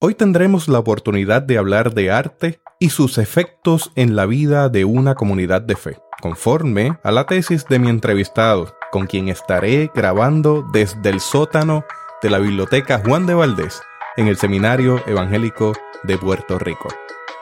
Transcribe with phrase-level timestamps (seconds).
[0.00, 4.84] Hoy tendremos la oportunidad de hablar de arte y sus efectos en la vida de
[4.84, 10.64] una comunidad de fe, conforme a la tesis de mi entrevistado, con quien estaré grabando
[10.72, 11.84] desde el sótano
[12.22, 13.82] de la Biblioteca Juan de Valdés
[14.16, 15.72] en el Seminario Evangélico
[16.04, 16.90] de Puerto Rico.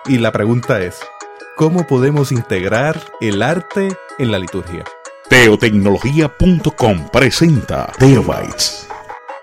[0.07, 1.01] Y la pregunta es,
[1.57, 4.85] ¿cómo podemos integrar el arte en la liturgia?
[5.29, 8.89] Teotecnología.com presenta Teobytes.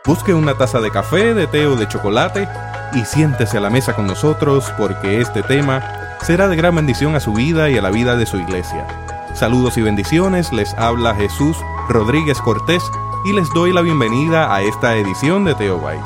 [0.04, 2.48] Busque una taza de café, de té o de chocolate
[2.96, 5.82] y siéntese a la mesa con nosotros porque este tema
[6.22, 8.88] será de gran bendición a su vida y a la vida de su iglesia.
[9.34, 11.58] Saludos y bendiciones, les habla Jesús
[11.90, 12.84] Rodríguez Cortés
[13.26, 16.04] y les doy la bienvenida a esta edición de Teobytes.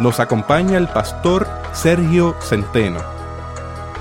[0.00, 3.00] Nos acompaña el pastor Sergio Centeno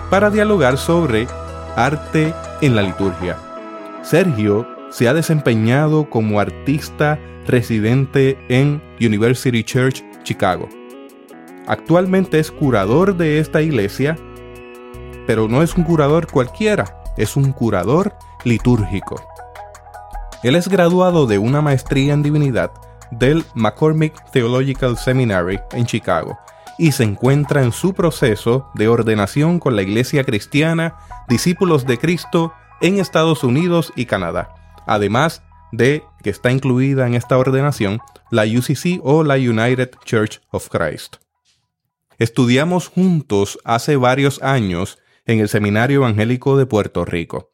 [0.10, 1.28] para dialogar sobre
[1.76, 3.38] arte en la liturgia.
[4.04, 10.70] Sergio se ha desempeñado como artista residente en University Church Chicago
[11.68, 14.18] Actualmente es curador de esta iglesia,
[15.26, 18.14] pero no es un curador cualquiera, es un curador
[18.46, 19.22] litúrgico.
[20.44, 22.72] Él es graduado de una maestría en divinidad
[23.12, 26.38] del McCormick Theological Seminary en Chicago
[26.78, 30.96] y se encuentra en su proceso de ordenación con la Iglesia Cristiana
[31.28, 37.38] Discípulos de Cristo en Estados Unidos y Canadá, además de que está incluida en esta
[37.38, 38.00] ordenación
[38.32, 41.27] la UCC o la United Church of Christ.
[42.20, 47.54] Estudiamos juntos hace varios años en el Seminario Evangélico de Puerto Rico.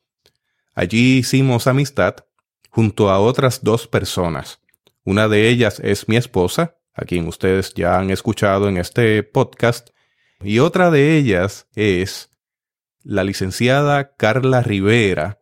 [0.74, 2.16] Allí hicimos amistad
[2.70, 4.62] junto a otras dos personas.
[5.04, 9.90] Una de ellas es mi esposa, a quien ustedes ya han escuchado en este podcast,
[10.42, 12.30] y otra de ellas es
[13.04, 15.40] la licenciada Carla Rivera,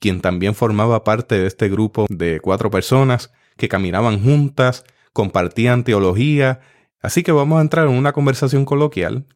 [0.00, 6.60] quien también formaba parte de este grupo de cuatro personas que caminaban juntas, compartían teología
[7.04, 9.26] Así que vamos a entrar en una conversación coloquial.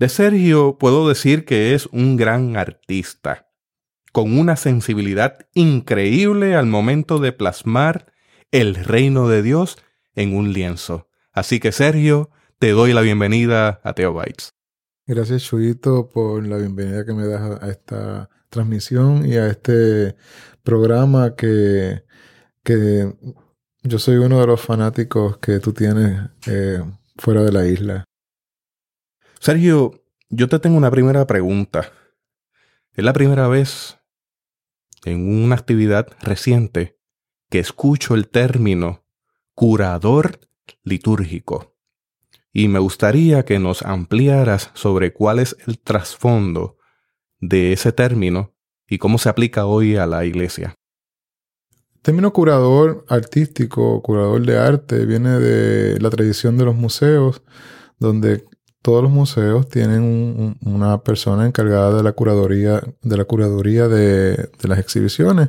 [0.00, 3.52] De Sergio puedo decir que es un gran artista,
[4.10, 8.12] con una sensibilidad increíble al momento de plasmar
[8.50, 9.78] el reino de Dios
[10.16, 11.08] en un lienzo.
[11.30, 14.52] Así que Sergio, te doy la bienvenida a Teobytes.
[15.06, 20.16] Gracias Chuyito por la bienvenida que me das a esta transmisión y a este
[20.64, 22.02] programa que,
[22.64, 23.14] que
[23.84, 26.82] yo soy uno de los fanáticos que tú tienes eh,
[27.16, 28.04] fuera de la isla.
[29.40, 31.92] Sergio, yo te tengo una primera pregunta.
[32.92, 33.98] Es la primera vez
[35.04, 36.98] en una actividad reciente
[37.50, 39.04] que escucho el término
[39.54, 40.40] curador
[40.82, 41.76] litúrgico.
[42.52, 46.78] Y me gustaría que nos ampliaras sobre cuál es el trasfondo
[47.38, 48.54] de ese término
[48.86, 50.76] y cómo se aplica hoy a la iglesia
[52.04, 57.42] término curador artístico, curador de arte, viene de la tradición de los museos,
[57.98, 58.44] donde
[58.82, 64.78] todos los museos tienen una persona encargada de la curaduría, de la curaduría de, las
[64.78, 65.48] exhibiciones.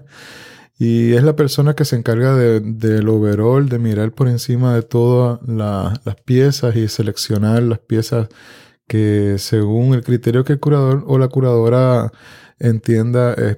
[0.80, 5.42] Y es la persona que se encarga del overall, de mirar por encima de todas
[5.46, 8.30] las piezas y seleccionar las piezas
[8.88, 12.14] que según el criterio que el curador o la curadora
[12.60, 13.58] entienda es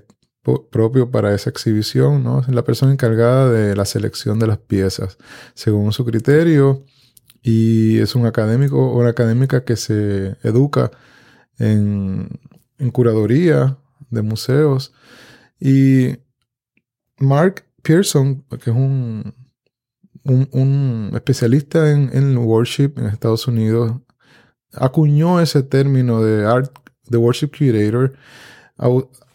[0.71, 2.39] propio para esa exhibición, ¿no?
[2.39, 5.17] Es la persona encargada de la selección de las piezas
[5.53, 6.83] según su criterio
[7.41, 10.91] y es un académico o una académica que se educa
[11.59, 12.29] en,
[12.91, 13.77] curaduría
[14.09, 14.93] de museos.
[15.59, 16.17] Y
[17.19, 19.33] Mark Pearson, que es un,
[20.23, 23.93] un, especialista en, en, worship en Estados Unidos,
[24.73, 26.71] acuñó ese término de art,
[27.07, 28.13] de worship curator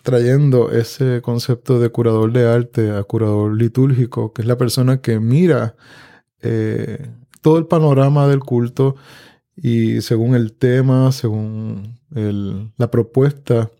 [0.02, 5.20] trayendo ese concepto de curador de arte a curador litúrgico, que es la persona que
[5.20, 5.76] mira
[6.40, 8.96] eh, todo el panorama del culto
[9.56, 13.70] y según el tema, según la propuesta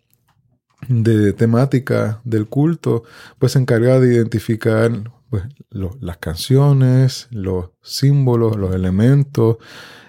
[0.88, 3.05] de temática del culto,
[3.38, 4.91] pues se encarga de identificar
[5.31, 9.56] pues, las canciones, los símbolos, los elementos,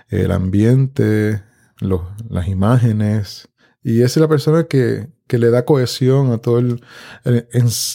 [0.10, 1.44] el ambiente,
[1.80, 3.50] las imágenes.
[3.84, 6.82] Y es la persona que, que le da cohesión a todo el,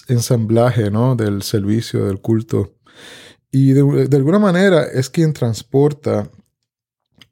[0.09, 1.17] ensamblaje ¿no?
[1.17, 2.75] del servicio, del culto.
[3.51, 6.31] Y de, alguna manera es quien transporta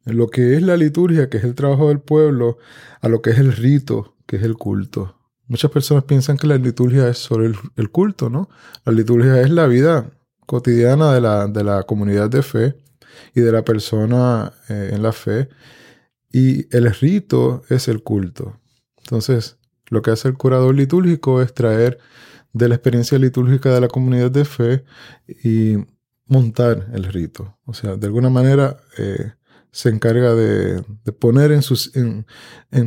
[0.05, 2.59] lo que es la liturgia, que es el trabajo del pueblo,
[3.01, 5.17] a lo que es el rito, que es el culto.
[5.49, 7.45] Muchas personas piensan que la liturgia es solo
[7.77, 8.49] el, culto, ¿no?
[8.85, 10.11] La liturgia es la vida
[10.47, 12.75] cotidiana de la, de la comunidad de fe
[13.35, 15.49] y de la persona eh, en la fe.
[16.33, 18.61] Y el rito es el culto.
[18.99, 19.59] Entonces,
[19.89, 21.99] lo que hace el curador litúrgico es traer
[22.53, 24.85] de la experiencia litúrgica de la comunidad de fe
[25.45, 25.77] y
[26.27, 27.59] montar el rito.
[27.65, 29.33] O sea, de alguna manera eh,
[29.71, 30.83] se encarga de,
[31.19, 32.25] poner en, sus, en,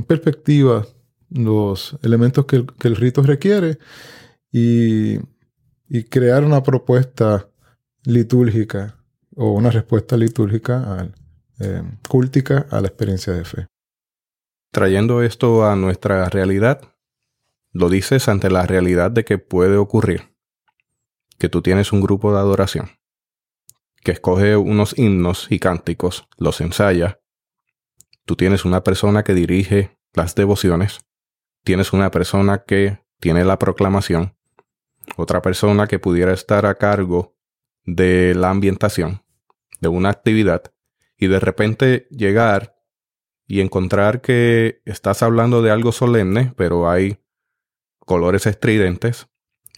[0.03, 0.88] perspectiva
[1.30, 3.77] los elementos que el, rito requiere
[4.51, 5.19] y,
[6.09, 7.47] crear una propuesta
[8.03, 8.97] litúrgica
[9.36, 11.12] o una respuesta litúrgica
[11.59, 13.67] eh, cúltica a la experiencia de fe.
[14.71, 16.81] Trayendo esto a nuestra realidad,
[17.71, 20.33] lo dices ante la realidad de que puede ocurrir
[21.38, 23.00] que tú tienes un grupo de adoración
[24.03, 27.19] que escoge unos himnos y cánticos, los ensaya.
[28.25, 31.00] Tú tienes una persona que dirige las devociones.
[31.63, 34.35] Tienes una persona que tiene la proclamación.
[35.17, 37.35] Otra persona que pudiera estar a cargo
[37.85, 39.23] de la ambientación
[39.81, 40.63] de una actividad
[41.19, 42.77] y de repente llegar
[43.45, 47.18] y encontrar que estás hablando de algo solemne, pero hay
[48.00, 49.27] colores estridentes,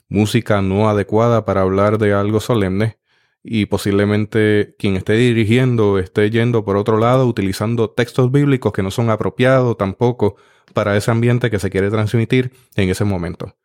[0.08, 3.00] música no adecuada para hablar de algo solemne,
[3.44, 8.92] y posiblemente quien esté dirigiendo esté yendo por otro lado utilizando textos bíblicos que no
[8.92, 10.36] son apropiados tampoco
[10.76, 13.58] para ese ambiente que se quiere transmitir en ese momento.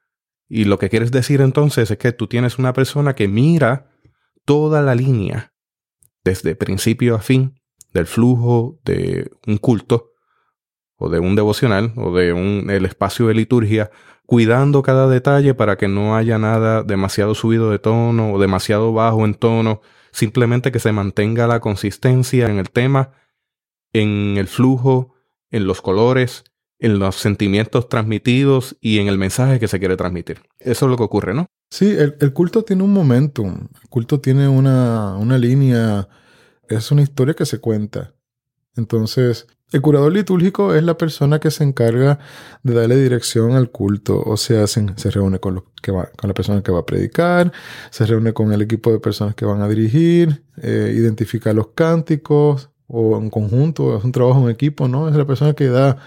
[0.49, 3.91] Y lo que quieres decir entonces es que tú tienes una persona que mira
[4.47, 5.53] toda la línea,
[6.25, 7.61] desde principio a fin,
[7.97, 10.13] del flujo de un culto,
[10.97, 13.91] o de un devocional, o de un, el espacio de liturgia,
[14.25, 19.25] cuidando cada detalle para que no haya nada demasiado subido de tono o demasiado bajo
[19.25, 23.13] en tono, simplemente que se mantenga la consistencia en el tema,
[23.93, 25.15] en el flujo,
[25.51, 26.45] en los colores,
[26.79, 30.43] en los sentimientos transmitidos y en el mensaje que se quiere transmitir.
[30.59, 31.47] Eso es lo que ocurre, ¿no?
[31.71, 36.09] Sí, el, culto tiene un momentum, el culto tiene una, una línea,
[36.69, 38.15] es una historia que se cuenta.
[38.77, 42.21] Entonces, el curador litúrgico es la persona que se encarga
[42.63, 46.63] de darle dirección al culto, o sea, se, reúne con, que va, con la persona
[46.63, 47.53] que va a predicar,
[47.91, 52.71] se reúne con el equipo de personas que van a dirigir, eh, identifica los cánticos
[52.87, 55.09] o en conjunto, es un trabajo en equipo, ¿no?
[55.09, 55.99] Es la persona que da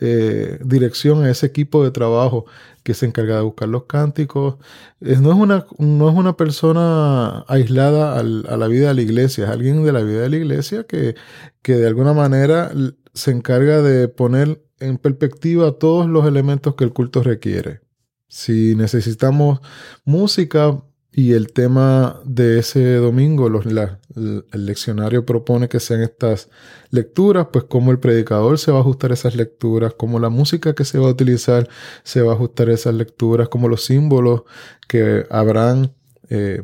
[0.00, 2.46] eh, dirección a ese equipo de trabajo
[2.86, 4.58] que se encarga de buscar los cánticos.
[5.00, 9.50] no, es una, no es una persona aislada a la vida de la iglesia, es
[9.50, 11.16] alguien de la vida de la iglesia que,
[11.62, 12.70] que de alguna manera
[13.12, 17.80] se encarga de poner en perspectiva todos los elementos que el culto requiere.
[18.28, 19.58] Si necesitamos
[20.04, 20.80] música,
[21.18, 26.50] y el tema de ese domingo, los, el leccionario propone que sean estas
[26.90, 30.74] lecturas, pues cómo el predicador se va a ajustar a esas lecturas, cómo la música
[30.74, 31.70] que se va a utilizar
[32.02, 34.42] se va a ajustar a esas lecturas, cómo los símbolos
[34.88, 35.94] que habrán
[36.28, 36.60] eh,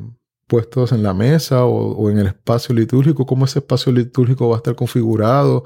[0.46, 4.58] puestos en la mesa o, en el espacio litúrgico, cómo ese espacio litúrgico va a
[4.58, 5.64] estar configurado,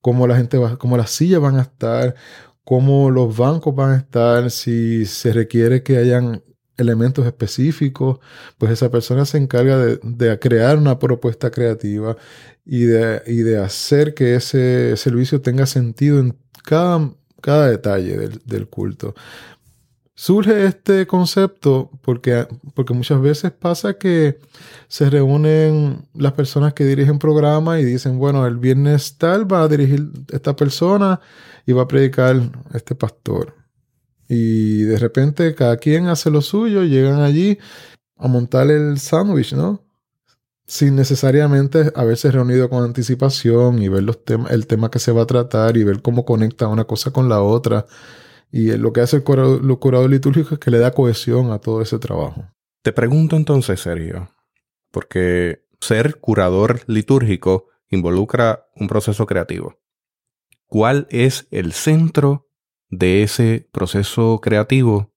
[0.00, 2.14] cómo la gente va, cómo las sillas van a estar,
[2.62, 6.44] cómo los bancos van a estar, si se requiere que hayan
[6.80, 8.18] elementos específicos,
[8.58, 12.16] pues esa persona se encarga de, crear una propuesta creativa
[12.64, 19.14] y de, hacer que ese servicio tenga sentido en cada, cada detalle del, culto.
[20.14, 24.38] Surge este concepto porque, porque muchas veces pasa que
[24.88, 29.68] se reúnen las personas que dirigen programas y dicen, bueno, el viernes tal va a
[29.68, 31.20] dirigir esta persona
[31.66, 32.36] y va a predicar
[32.74, 33.59] este pastor.
[34.32, 37.58] Y de repente cada quien hace lo suyo, llegan allí
[38.16, 39.84] a montar el sándwich, ¿no?
[40.68, 45.26] Sin necesariamente haberse reunido con anticipación y ver los el tema que se va a
[45.26, 47.86] tratar y ver cómo conecta una cosa con la otra.
[48.52, 51.98] Y lo que hace el curador, litúrgico es que le da cohesión a todo ese
[51.98, 52.44] trabajo.
[52.82, 54.30] Te pregunto entonces, Sergio,
[54.92, 59.80] porque ser curador litúrgico involucra un proceso creativo.
[60.68, 62.49] ¿Cuál es el centro
[62.90, 65.12] de ese proceso creativo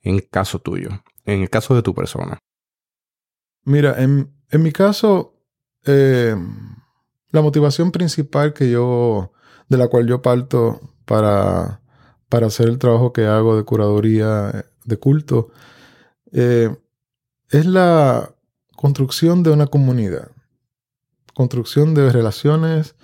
[0.00, 0.88] en caso tuyo,
[1.24, 2.38] en el caso de tu persona?
[3.64, 5.34] Mira, en, mi caso,
[5.84, 6.34] eh,
[7.30, 9.32] la motivación principal que yo,
[9.68, 11.82] de la cual yo parto para,
[12.28, 15.50] para hacer el trabajo que hago de curaduría de culto,
[16.32, 16.74] eh,
[17.50, 18.34] es la
[18.74, 20.30] construcción de una comunidad,
[21.34, 22.96] construcción de relaciones,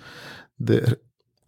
[0.57, 0.99] de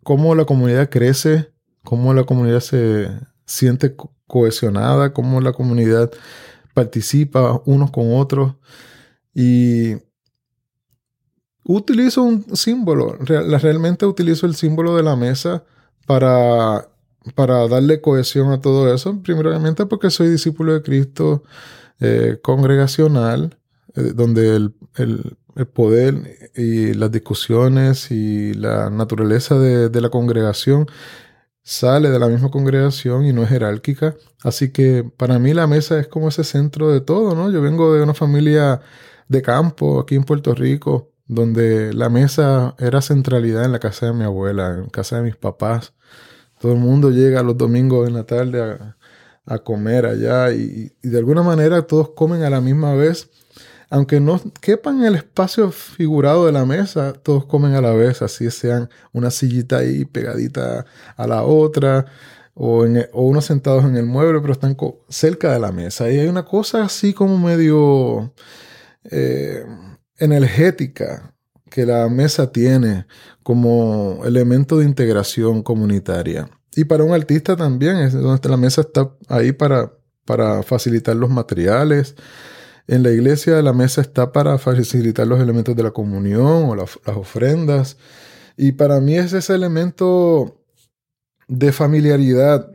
[0.03, 1.51] cómo la comunidad crece
[1.87, 3.09] cómo la comunidad se
[3.45, 3.95] siente
[4.27, 6.11] cohesionada, cómo la comunidad
[6.73, 8.55] participa unos con otros.
[9.33, 9.95] Y
[11.63, 15.63] utilizo un símbolo, realmente utilizo el símbolo de la mesa
[16.05, 16.89] para,
[17.35, 19.21] para darle cohesión a todo eso.
[19.21, 21.43] Primeramente porque soy discípulo de Cristo
[22.01, 23.57] eh, congregacional,
[23.95, 24.73] eh, donde el,
[25.73, 30.87] poder y las discusiones y la naturaleza de, de la congregación
[31.67, 34.15] sale de la misma congregación y no es jerárquica.
[34.41, 37.51] Así que para mí la mesa es como ese centro de todo, ¿no?
[37.51, 38.79] Yo vengo de una familia
[39.27, 44.13] de campo aquí en Puerto Rico, donde la mesa era centralidad en la casa de
[44.13, 45.93] mi abuela, en casa de mis papás.
[46.57, 48.97] Todo el mundo llega los domingos en la tarde a,
[49.45, 53.29] a comer allá y, y, de alguna manera todos comen a la misma vez.
[53.89, 58.21] Aunque no quepan en el espacio figurado de la mesa, todos comen a la vez,
[58.21, 62.05] así sean una sillita ahí pegadita a la otra
[62.53, 64.75] o, o unos sentados en el mueble, pero están
[65.07, 66.11] cerca de la mesa.
[66.11, 68.33] Y hay una cosa así como medio
[69.05, 69.65] eh,
[70.17, 71.33] energética
[71.69, 73.05] que la mesa tiene
[73.43, 76.49] como elemento de integración comunitaria.
[76.75, 79.91] Y para un artista también, es donde la mesa está ahí para
[80.63, 82.15] facilitar los materiales.
[82.87, 86.97] En la iglesia la mesa está para facilitar los elementos de la comunión o las
[87.05, 87.97] ofrendas.
[88.55, 90.63] Y para mí es ese elemento
[91.47, 92.71] de familiaridad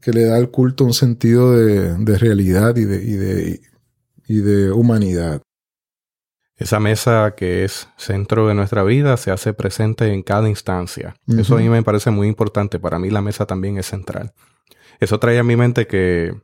[0.00, 3.60] que le da al culto un sentido de, de realidad y de, y, de,
[4.26, 5.42] y de humanidad.
[6.56, 11.16] Esa mesa que es centro de nuestra vida se hace presente en cada instancia.
[11.26, 12.78] Eso a mí me parece muy importante.
[12.78, 14.32] Para mí la mesa también es central.
[15.00, 16.34] Eso trae a mi mente que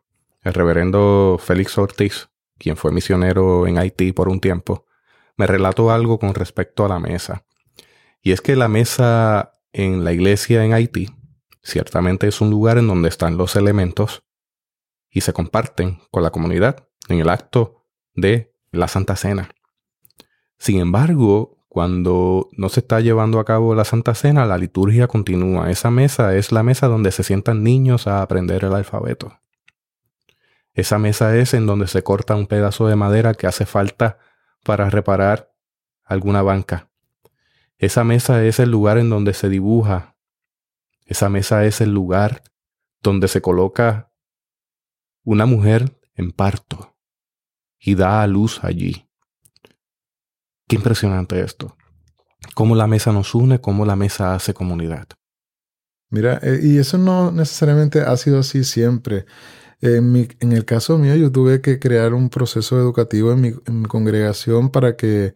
[0.43, 4.87] el reverendo Félix Ortiz, quien fue misionero en Haití por un tiempo,
[5.37, 7.45] me relató algo con respecto a la mesa.
[8.23, 11.11] Y es que la mesa en la iglesia en Haití
[11.63, 14.25] ciertamente es un lugar en donde están los elementos
[15.11, 17.85] y se comparten con la comunidad en el acto
[18.15, 19.51] de la Santa Cena.
[20.59, 25.71] Sin embargo, cuando no se está llevando a cabo la Santa Cena, la liturgia continúa.
[25.71, 29.39] Esa mesa es la mesa donde se sientan niños a aprender el alfabeto.
[30.79, 34.21] Esa mesa es en donde se corta un pedazo de madera que hace falta
[34.63, 35.53] para reparar
[36.05, 36.89] alguna banca.
[37.79, 40.15] Esa mesa es el lugar en donde se dibuja.
[41.05, 42.45] Esa mesa es el lugar
[43.03, 44.13] donde se coloca
[45.25, 46.97] una mujer en parto
[47.81, 49.11] y da a luz allí.
[50.69, 51.77] Qué impresionante esto.
[52.55, 55.09] Cómo la mesa nos une, cómo la mesa hace comunidad.
[56.09, 59.27] Mira, eh, y eso no necesariamente ha sido así siempre.
[59.81, 63.53] En, el caso mío, yo tuve que crear un proceso educativo en mi,
[63.85, 65.35] congregación para que,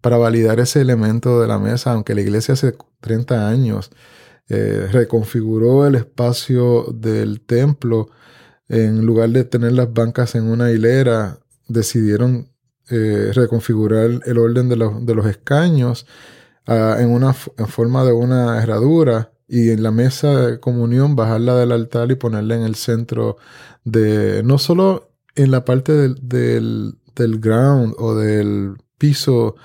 [0.00, 3.90] para validar ese elemento de la mesa, aunque la iglesia hace 30 años
[4.48, 8.08] eh, reconfiguró el espacio del templo,
[8.68, 12.48] en lugar de tener las bancas en una hilera, decidieron
[12.90, 16.06] eh, reconfigurar el orden de, los, de los escaños
[16.66, 21.54] uh, en una en forma de una herradura y en la mesa de comunión bajarla
[21.56, 23.36] del altar y ponerla en el centro
[23.84, 29.56] de, no solo en la parte del, del, del ground o del piso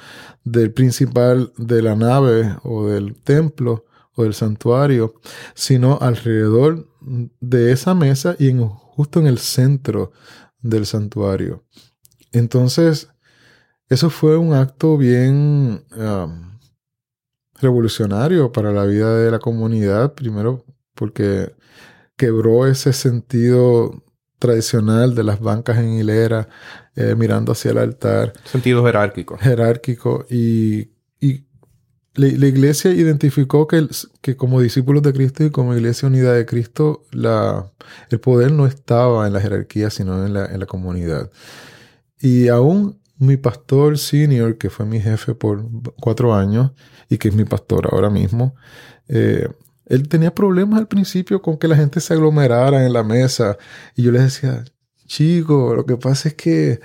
[0.44, 5.16] del principal de la nave o del templo o del santuario,
[5.54, 6.88] sino alrededor
[7.42, 10.12] de esa mesa y en, justo en el centro
[10.62, 11.66] del santuario.
[12.32, 13.10] Entonces,
[13.90, 16.58] eso fue un acto bien um,
[17.60, 21.54] revolucionario para la vida de la comunidad, primero porque
[22.16, 24.02] quebró ese sentido
[24.40, 26.48] tradicional de las bancas en hilera,
[26.96, 28.34] eh, mirando hacia el altar.
[28.46, 29.38] Sentido jerárquico.
[29.38, 30.26] Jerárquico.
[30.30, 31.46] Y, y
[32.14, 33.90] la, la, iglesia identificó que, el,
[34.22, 37.72] que, como discípulos de Cristo y como iglesia unida de Cristo, la,
[38.10, 41.32] el poder no estaba en la jerarquía, sino en la, en la comunidad.
[42.20, 45.66] Y aún mi pastor senior, que fue mi jefe por
[46.00, 46.72] cuatro años
[47.10, 48.56] y que es mi pastor ahora mismo,
[49.08, 49.48] eh,
[49.86, 53.58] él tenía problemas al principio con que la gente se aglomerara en la mesa.
[53.96, 54.64] Y yo le decía,
[55.08, 56.82] chico, lo que pasa es que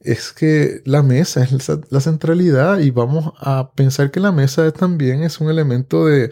[0.00, 5.22] es que la mesa es la centralidad y vamos a pensar que la mesa también
[5.22, 6.30] es un elemento de,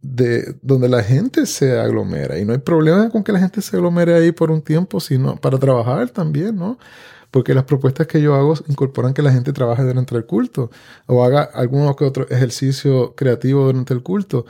[0.00, 3.76] de donde la gente se aglomera y no hay problema con que la gente se
[3.76, 6.78] aglomere ahí por un tiempo, sino para trabajar también, ¿no?
[7.34, 10.70] porque las propuestas que yo hago incorporan que la gente trabaje durante el culto
[11.06, 11.50] o haga
[11.98, 14.46] que otro ejercicio creativo durante el culto.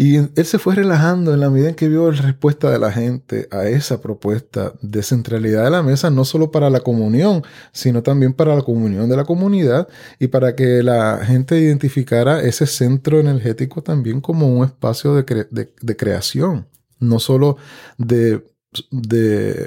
[0.00, 2.92] Y él se fue relajando en la medida en que vio la respuesta de la
[2.92, 8.04] gente a esa propuesta de centralidad de la mesa, no solo para la comunión, sino
[8.04, 9.88] también para la comunión de la comunidad
[10.20, 15.48] y para que la gente identificara ese centro energético también como un espacio de, cre
[15.50, 16.68] de, de creación,
[17.00, 17.56] no solo
[17.98, 18.44] de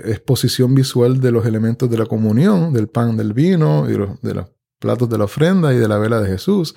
[0.05, 4.45] exposición visual de los elementos de la comunión, del pan, del vino, de los
[4.79, 6.73] platos de la ofrenda y de la vela de Jesús,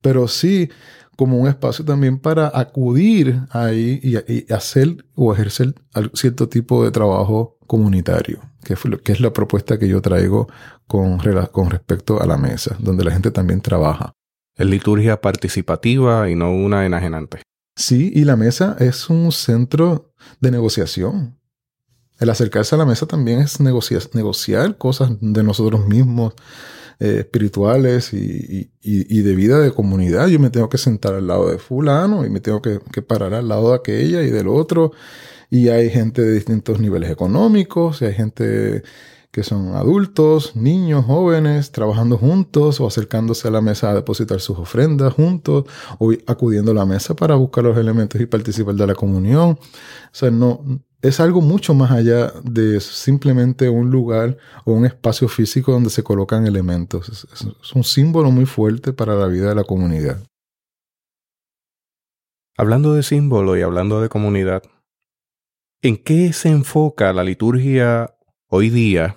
[0.00, 0.70] pero sí
[1.16, 5.74] como un espacio también para acudir ahí y, hacer o ejercer
[6.12, 10.48] cierto tipo de trabajo comunitario, que, fue, que es la propuesta que yo traigo
[10.86, 11.18] con,
[11.50, 14.12] con respecto a la mesa, donde la gente también trabaja.
[14.54, 17.42] Es liturgia participativa y no una enajenante.
[17.74, 21.38] Sí, y la mesa es un centro de negociación.
[22.18, 26.34] El acercarse a la mesa también es negociar, negociar cosas de nosotros mismos,
[26.98, 30.28] eh, espirituales y, de vida de comunidad.
[30.28, 33.34] Yo me tengo que sentar al lado de fulano y me tengo que, que, parar
[33.34, 34.92] al lado de aquella y del otro.
[35.50, 38.82] Y hay gente de distintos niveles económicos, y hay gente
[39.36, 44.56] que son adultos, niños, jóvenes, trabajando juntos o acercándose a la mesa a depositar sus
[44.56, 45.64] ofrendas juntos
[45.98, 49.50] o acudiendo a la mesa para buscar los elementos y participar de la comunión.
[49.50, 49.58] O
[50.10, 50.64] sea, no,
[51.02, 56.02] es algo mucho más allá de simplemente un lugar o un espacio físico donde se
[56.02, 57.08] colocan elementos.
[57.08, 57.26] Es,
[57.62, 60.18] es un símbolo muy fuerte para la vida de la comunidad.
[62.56, 64.62] Hablando de símbolo y hablando de comunidad,
[65.82, 68.16] ¿en qué se enfoca la liturgia
[68.48, 69.16] hoy día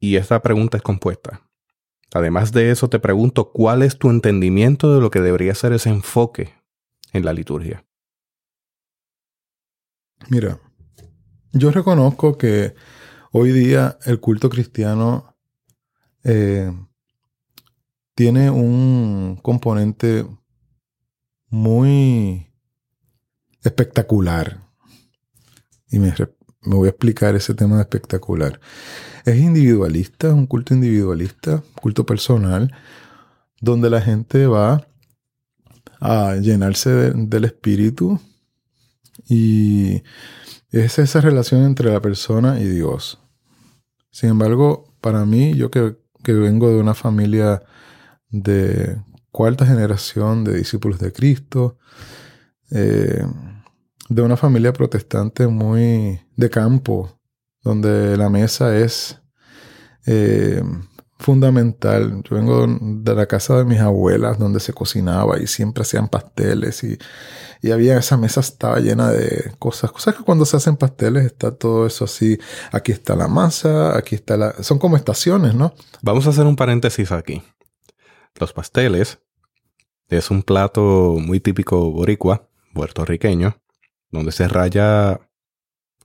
[0.00, 1.46] y esta pregunta es compuesta.
[2.12, 5.90] Además de eso, te pregunto cuál es tu entendimiento de lo que debería ser ese
[5.90, 6.54] enfoque
[7.12, 7.84] en la liturgia.
[10.28, 10.58] Mira,
[11.52, 12.74] yo reconozco que
[13.32, 15.36] hoy día el culto cristiano
[16.24, 16.72] eh,
[18.14, 20.26] tiene un componente
[21.48, 22.52] muy
[23.62, 24.68] espectacular.
[25.90, 26.14] Y me,
[26.62, 28.60] me voy a explicar ese tema de espectacular.
[29.24, 32.72] Es individualista, es un culto individualista, culto personal,
[33.60, 34.86] donde la gente va
[36.00, 38.20] a llenarse del espíritu
[39.28, 40.02] y
[40.70, 43.20] es esa relación entre la persona y Dios.
[44.10, 47.62] Sin embargo, para mí, yo que, vengo de una familia
[48.28, 49.00] de
[49.30, 51.78] cuarta generación de discípulos de Cristo,
[52.70, 53.24] eh,
[54.08, 57.18] de una familia protestante muy de campo,
[57.62, 59.20] donde la mesa es
[60.06, 60.62] eh,
[61.20, 62.22] fundamental.
[62.28, 66.82] Yo vengo de la casa de mis abuelas, donde se cocinaba y siempre hacían pasteles
[66.82, 66.98] y,
[67.62, 69.92] y había esa mesa estaba llena de cosas.
[69.92, 72.38] Cosas que cuando se hacen pasteles está todo eso así.
[72.72, 74.62] Aquí está la masa, aquí está la...
[74.62, 75.74] Son como estaciones, ¿no?
[76.02, 77.42] Vamos a hacer un paréntesis aquí.
[78.38, 79.18] Los pasteles
[80.08, 83.56] es un plato muy típico boricua, puertorriqueño,
[84.10, 85.20] donde se raya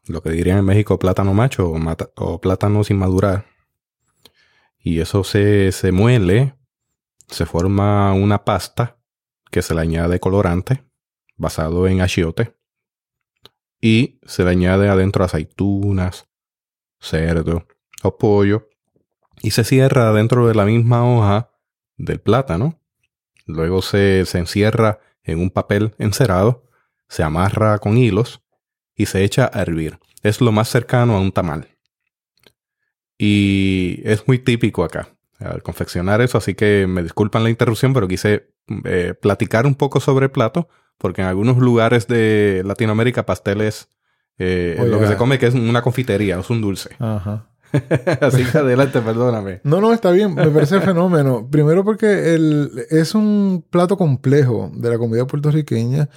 [0.08, 1.74] lo que dirían en México plátano macho
[2.16, 3.46] o, plátano sin madurar.
[4.86, 6.56] Y eso se, se muele,
[7.28, 9.00] se forma una pasta
[9.50, 10.86] que se le añade colorante
[11.38, 12.56] basado en achiote
[13.82, 16.30] y se le añade adentro aceitunas,
[17.00, 17.66] cerdo
[18.04, 18.70] o pollo
[19.42, 21.50] y se cierra dentro de la misma hoja
[21.98, 22.80] del plátano.
[23.48, 26.66] Luego se, se encierra en un papel encerado
[27.08, 28.44] se amarra con hilos
[28.96, 30.00] y se echa a hervir.
[30.22, 31.75] Es lo más cercano a un tamal.
[33.18, 38.08] Y es muy típico acá al confeccionar eso, así que me disculpan la interrupción, pero
[38.08, 38.50] quise
[38.86, 43.90] eh, platicar un poco sobre plato, porque en algunos lugares de Latinoamérica pasteles
[44.38, 46.90] eh, lo que se come que es una confitería, es un dulce.
[47.00, 47.50] Ajá.
[48.22, 49.62] Así que adelante, perdóname.
[49.64, 51.48] No, no, está bien, me parece fenómeno.
[51.50, 56.10] Primero porque el, es un plato complejo de la comida puertorriqueña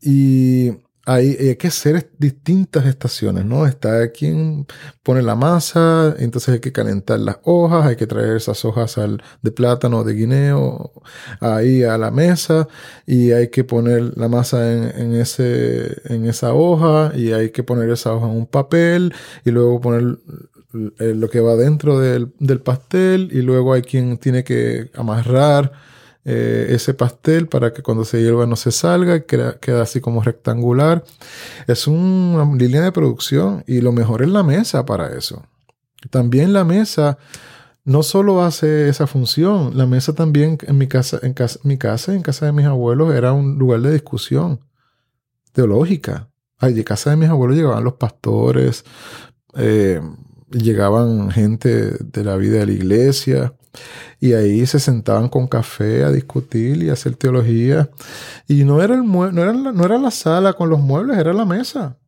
[0.00, 0.72] y
[1.06, 3.64] hay, hay, que hacer distintas estaciones, ¿no?
[3.66, 4.66] Está quien
[5.04, 9.22] pone la masa, entonces hay que calentar las hojas, hay que traer esas hojas al,
[9.40, 10.92] de plátano, de guineo,
[11.40, 12.66] ahí a la mesa,
[13.06, 17.62] y hay que poner la masa en, en, ese, en esa hoja, y hay que
[17.62, 19.14] poner esa hoja en un papel,
[19.44, 20.18] y luego poner
[20.72, 25.72] lo que va dentro del, del pastel, y luego hay quien tiene que amarrar
[26.28, 30.22] eh, ese pastel para que cuando se hierva no se salga, queda, queda así como
[30.22, 31.04] rectangular.
[31.68, 35.44] Es una línea de producción y lo mejor es la mesa para eso.
[36.10, 37.16] También la mesa
[37.84, 42.12] no solo hace esa función, la mesa también en mi casa, en casa, mi casa,
[42.12, 44.58] en casa de mis abuelos, era un lugar de discusión
[45.52, 46.28] teológica.
[46.60, 48.84] De casa de mis abuelos llegaban los pastores,
[49.54, 50.00] eh,
[50.50, 53.54] llegaban gente de la vida de la iglesia,
[54.20, 57.90] y ahí se sentaban con café a discutir y hacer teología.
[58.48, 61.32] Y no era, el no era, la, no era la sala con los muebles, era
[61.32, 61.98] la mesa.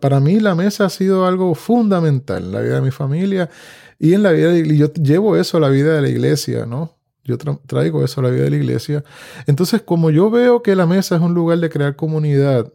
[0.00, 3.50] para mí la mesa ha sido algo fundamental en la vida de mi familia
[3.98, 6.98] y en la vida de, yo llevo eso a la vida de la iglesia, ¿no?
[7.24, 9.04] Yo traigo eso a la vida de la iglesia.
[9.46, 12.72] Entonces, como yo veo que la mesa es un lugar de crear comunidad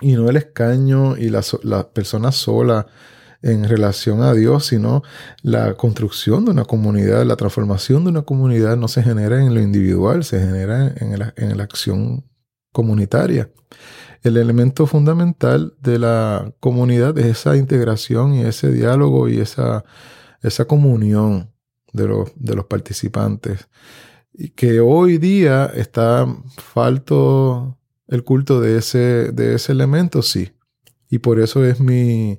[0.00, 2.86] y no el escaño y la, la persona sola
[3.42, 5.02] en relación a Dios, sino
[5.42, 9.60] la construcción de una comunidad, la transformación de una comunidad no se genera en lo
[9.60, 12.24] individual, se genera en, la acción
[12.72, 13.50] comunitaria.
[14.22, 19.84] El elemento fundamental de la comunidad es esa integración y ese diálogo y esa,
[20.40, 21.52] esa comunión
[21.92, 23.68] de los, de los participantes.
[24.32, 26.26] Y que hoy día está
[26.58, 27.76] falto
[28.06, 30.52] el culto de ese, de ese elemento, sí.
[31.10, 32.38] Y por eso es mi,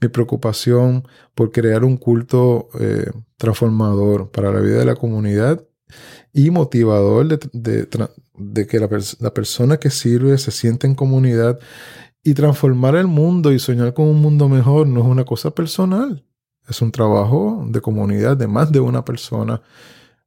[0.00, 5.64] mi preocupación por crear un culto eh, transformador para la vida de la comunidad
[6.32, 11.58] y motivador de, que la, persona que sirve se sienta en comunidad
[12.22, 16.24] y transformar el mundo y soñar con un mundo mejor no es una cosa personal,
[16.68, 19.62] es un trabajo de comunidad de más de una persona.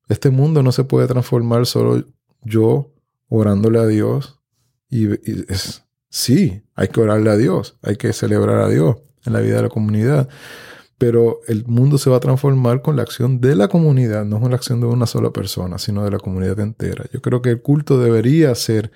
[0.09, 2.03] Este mundo no se puede transformar solo
[2.41, 2.91] yo
[3.29, 4.39] orándole a Dios
[4.89, 5.07] y,
[6.09, 9.63] sí, hay que orarle a Dios, hay que celebrar a Dios en la vida de
[9.63, 10.29] la comunidad,
[10.97, 14.51] pero el mundo se va a transformar con la acción de la comunidad, no con
[14.51, 17.05] la acción de una sola persona, sino de la comunidad entera.
[17.11, 18.91] Yo creo que el culto debería ser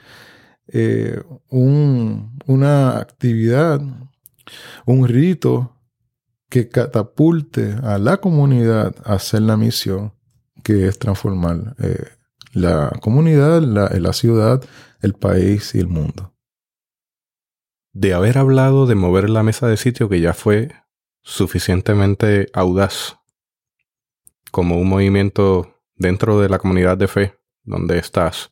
[0.67, 3.81] eh, un, una actividad,
[4.85, 5.75] un rito
[6.47, 10.13] que catapulte a la comunidad a hacer la misión
[10.61, 12.05] que es transformar eh,
[12.53, 14.63] la comunidad, la ciudad,
[15.01, 16.34] el país y el mundo.
[17.95, 20.69] De haber hablado de mover la mesa de sitio que ya fue
[21.21, 23.19] suficientemente audaz
[24.51, 28.51] como un movimiento dentro de la comunidad de fe donde estás,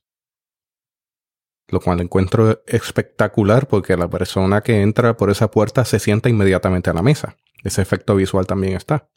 [1.68, 6.90] lo cual encuentro espectacular porque la persona que entra por esa puerta se sienta inmediatamente
[6.90, 7.36] a la mesa.
[7.66, 9.10] Ese efecto visual también está.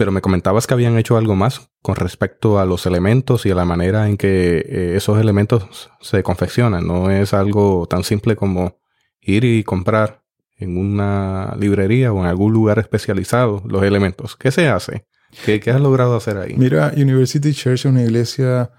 [0.00, 3.54] Pero me comentabas que habían hecho algo más con respecto a los elementos y a
[3.54, 6.86] la manera en que eh, esos elementos se confeccionan.
[6.86, 8.80] No es algo tan simple como
[9.20, 10.24] ir y comprar
[10.56, 14.36] en una librería o en algún lugar especializado los elementos.
[14.36, 15.04] ¿Qué se hace?
[15.44, 16.54] ¿Qué, has logrado hacer ahí?
[16.56, 18.70] Mira, University Church es una iglesia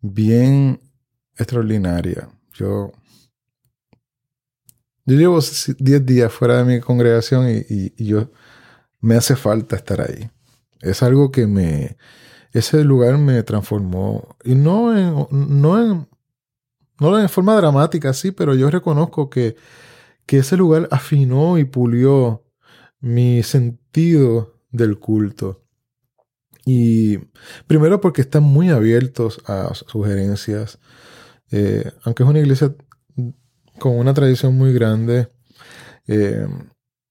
[0.00, 0.80] bien
[1.38, 2.28] extraordinaria.
[2.52, 2.92] Yo,
[5.06, 8.30] yo llevo 10 días fuera de mi congregación y yo
[9.00, 10.30] me hace falta estar ahí.
[10.82, 11.96] Es algo que me...
[12.52, 14.36] Ese lugar me transformó.
[14.44, 16.08] Y no en, no en,
[17.00, 19.56] no en forma dramática, sí, pero yo reconozco que,
[20.26, 22.44] que ese lugar afinó y pulió
[23.00, 25.64] mi sentido del culto.
[26.64, 27.18] Y
[27.66, 30.78] primero porque están muy abiertos a sugerencias.
[31.50, 32.74] Eh, aunque es una iglesia
[33.78, 35.32] con una tradición muy grande,
[36.06, 36.46] eh,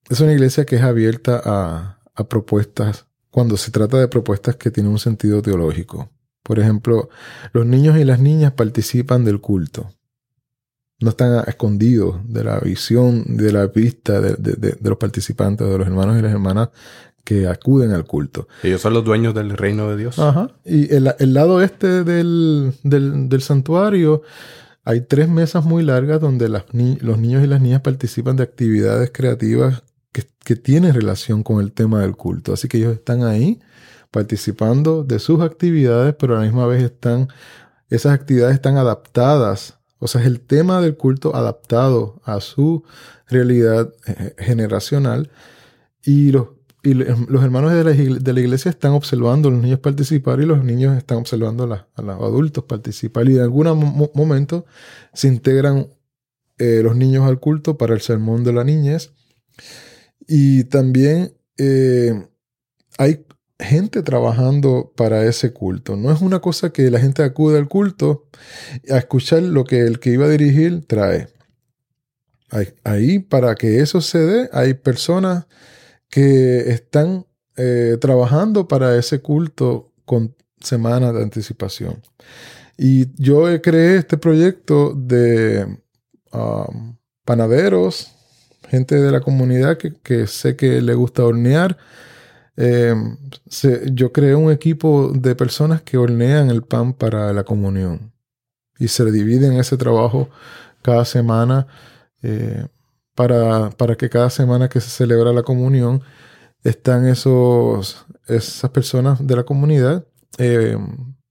[0.09, 4.69] es una iglesia que es abierta a, a propuestas cuando se trata de propuestas que
[4.69, 6.09] tienen un sentido teológico.
[6.43, 7.09] Por ejemplo,
[7.53, 9.89] los niños y las niñas participan del culto.
[10.99, 16.19] No están escondidos de la visión, de la vista de, los participantes, de los hermanos
[16.19, 16.69] y las hermanas
[17.23, 18.47] que acuden al culto.
[18.63, 20.19] Ellos son los dueños del reino de Dios.
[20.19, 20.51] Ajá.
[20.65, 22.73] Y el, lado este del,
[23.39, 24.23] santuario
[24.83, 29.83] hay tres mesas muy largas donde los niños y las niñas participan de actividades creativas
[30.11, 32.53] que, tiene relación con el tema del culto.
[32.53, 33.61] Así que ellos están ahí
[34.11, 37.29] participando de sus actividades, pero a la misma vez están,
[37.89, 39.79] esas actividades están adaptadas.
[39.99, 42.83] O sea, es el tema del culto adaptado a su
[43.27, 45.31] realidad eh, generacional.
[46.03, 46.47] Y los,
[46.83, 47.83] los hermanos de
[48.33, 52.15] la, iglesia están observando a los niños participar y los niños están observando a, los
[52.21, 53.29] adultos participar.
[53.29, 54.65] Y en algún momento
[55.13, 55.87] se integran
[56.57, 59.13] eh, los niños al culto para el sermón de la niñez.
[60.27, 62.27] Y también eh,
[62.97, 63.25] hay
[63.59, 65.95] gente trabajando para ese culto.
[65.95, 68.27] No es una cosa que la gente acude al culto
[68.89, 71.27] a escuchar lo que el que iba a dirigir trae.
[72.83, 75.45] Ahí, para que eso se dé, hay personas
[76.09, 82.01] que están eh, trabajando para ese culto con semanas de anticipación.
[82.77, 85.65] Y yo creé este proyecto de
[86.33, 88.11] um, panaderos,
[88.71, 91.77] gente de la comunidad que, sé que le gusta hornear.
[92.55, 92.95] Eh,
[93.91, 98.13] yo creé un equipo de personas que hornean el pan para la comunión
[98.79, 100.29] y se dividen ese trabajo
[100.83, 101.67] cada semana
[102.23, 102.65] eh,
[103.13, 106.01] para, para, que cada semana que se celebra la comunión
[106.63, 110.05] están esos, esas personas de la comunidad
[110.37, 110.77] eh,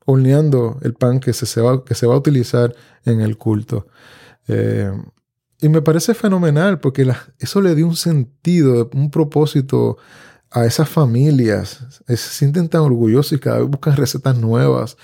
[0.05, 2.75] horneando el pan que se, va, que se va a utilizar
[3.07, 3.87] en el culto.
[5.63, 7.07] Y me parece fenomenal porque
[7.39, 9.99] eso le dio un sentido, un propósito
[10.51, 11.85] a esas familias.
[12.07, 14.97] Se sienten tan orgullosos y cada vez buscan recetas nuevas.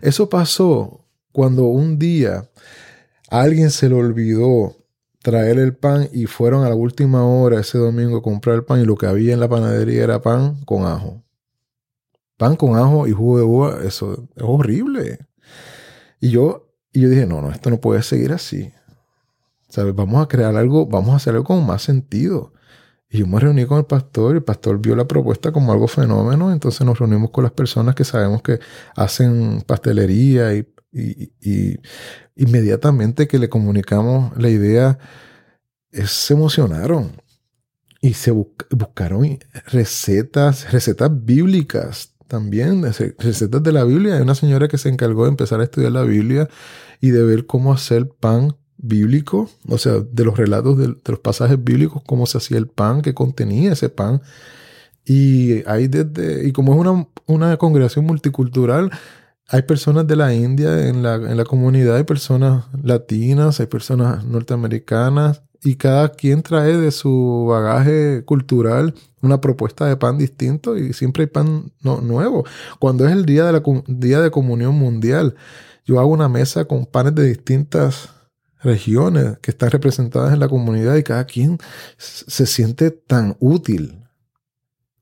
[0.00, 2.50] Eso pasó cuando un día
[3.30, 4.76] a alguien se le olvidó
[5.22, 8.80] traer el pan y fueron a la última hora ese domingo a comprar el pan
[8.80, 11.22] y lo que había en la panadería era pan con ajo.
[12.36, 15.18] Pan con ajo y jugo de uva, eso es horrible.
[16.20, 18.72] Y yo, y yo dije, no, no, esto no puede seguir así.
[19.94, 22.52] Vamos a crear algo, vamos a hacer algo con más sentido.
[23.08, 25.88] Y yo me reuní con el pastor, y el pastor vio la propuesta como algo
[25.88, 28.60] fenómeno, entonces nos reunimos con las personas que sabemos que
[28.94, 31.78] hacen pastelería y, y,
[32.36, 34.98] inmediatamente que le comunicamos la idea,
[35.90, 37.12] se emocionaron
[38.00, 42.82] y se buscaron recetas, recetas bíblicas también,
[43.18, 44.14] recetas de la Biblia.
[44.14, 46.48] Hay una señora que se encargó de empezar a estudiar la Biblia
[47.00, 51.62] y de ver cómo hacer pan bíblico, o sea, de los relatos de, los pasajes
[51.62, 54.22] bíblicos, cómo se hacía el pan, qué contenía ese pan.
[55.04, 58.90] Y hay desde, y como es una, una congregación multicultural,
[59.48, 64.24] hay personas de la India en la, en la comunidad, hay personas latinas, hay personas
[64.24, 70.92] norteamericanas, y cada quien trae de su bagaje cultural una propuesta de pan distinto y
[70.92, 72.44] siempre hay pan nuevo.
[72.78, 75.34] Cuando es el día de, la, día de comunión mundial,
[75.84, 78.10] yo hago una mesa con panes de distintas
[78.62, 81.58] regiones que están representadas en la comunidad y cada quien
[81.96, 84.04] se siente tan útil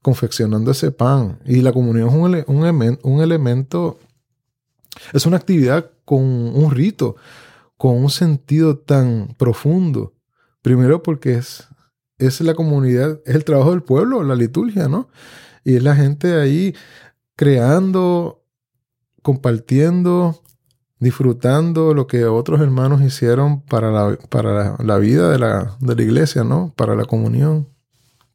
[0.03, 1.38] confeccionando ese pan.
[1.44, 3.99] Y la comunión es un, un elemento,
[5.12, 7.16] es una actividad con un rito,
[7.77, 10.14] con un sentido tan profundo
[10.62, 11.66] Primero porque es,
[12.18, 15.09] es la comunidad, es el trabajo del pueblo, la liturgia, ¿no?
[15.64, 16.75] Y es la gente ahí
[17.37, 18.44] creando,
[19.23, 20.42] compartiendo,
[21.00, 26.02] disfrutando lo que otros hermanos hicieron para la, para la, vida de la, de la
[26.02, 26.72] iglesia, ¿no?
[26.76, 27.68] Para la comunión.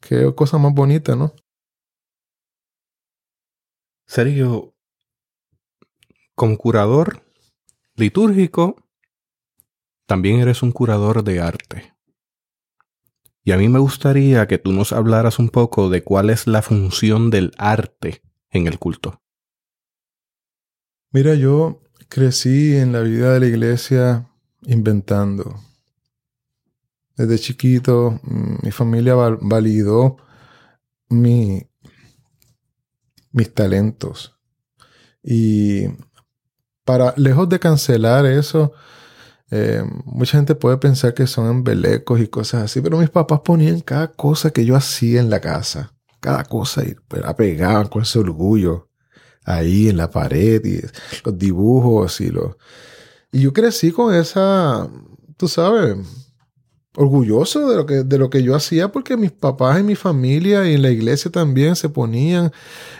[0.00, 1.34] Qué cosa más bonita, ¿no?
[4.06, 4.74] Sergio,
[6.34, 7.22] como curador
[7.96, 8.76] litúrgico,
[10.06, 11.94] también eres un curador de arte.
[13.42, 16.62] Y a mí me gustaría que tú nos hablaras un poco de cuál es la
[16.62, 19.20] función del arte en el culto.
[21.12, 21.82] Mira, yo
[22.14, 24.30] crecí en la vida de la iglesia
[24.62, 25.58] inventando.
[27.16, 30.18] Desde chiquito mi familia validó
[31.08, 31.68] mi,
[33.32, 34.38] mis talentos.
[35.24, 35.88] Y
[36.84, 38.74] para, lejos de cancelar eso,
[39.50, 43.80] eh, mucha gente puede pensar que son embelecos y cosas así, pero mis papás ponían
[43.80, 48.02] cada cosa que yo hacía en la casa, cada cosa y pues, la pegaban con
[48.02, 48.88] ese orgullo
[49.44, 50.80] ahí en la pared y
[51.24, 52.56] los dibujos y los...
[53.32, 54.88] Y yo crecí con esa,
[55.36, 55.96] tú sabes,
[56.96, 60.68] orgulloso de lo que, de lo que yo hacía porque mis papás y mi familia
[60.68, 62.52] y en la iglesia también se ponían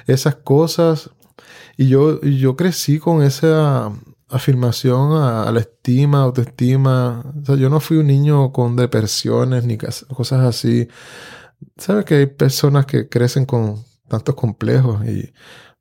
[0.06, 1.10] esas cosas
[1.76, 3.92] y yo, yo crecí con esa
[4.28, 7.24] afirmación a, la estima, autoestima.
[7.40, 10.88] O sea, yo no fui un niño con depresiones ni cosas así.
[11.76, 15.32] Sabes que hay personas que crecen con tantos complejos y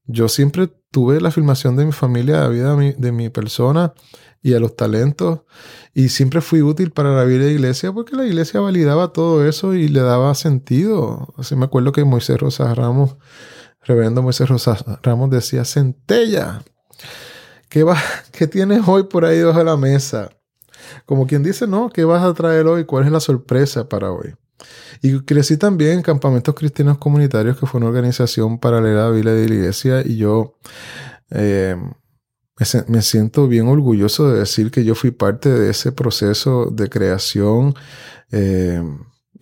[0.06, 3.94] yo siempre tuve la afirmación de mi familia, de la vida de mi, persona
[4.42, 5.42] y a los talentos
[5.94, 9.48] y siempre fui útil para la vida de la iglesia porque la iglesia validaba todo
[9.48, 11.34] eso y le daba sentido.
[11.38, 13.16] Así me acuerdo que Moisés Rosas Ramos,
[13.82, 16.62] reverendo Moisés Rosas Ramos decía, centella
[17.74, 17.84] ¿Qué,
[18.32, 20.30] ¿Qué tienes hoy por ahí debajo de la mesa?
[21.08, 22.86] Como quien dice, no, ¿qué vas a traer hoy?
[22.86, 24.36] ¿Cuál es la sorpresa para hoy?
[25.02, 29.34] Y crecí también en Campamentos Cristianos Comunitarios, que fue una organización paralela a la Biblia
[29.34, 30.58] de la Iglesia, y yo
[31.32, 31.76] eh,
[32.88, 37.74] me, siento bien orgulloso de decir que yo fui parte de ese proceso de creación
[38.32, 38.82] eh,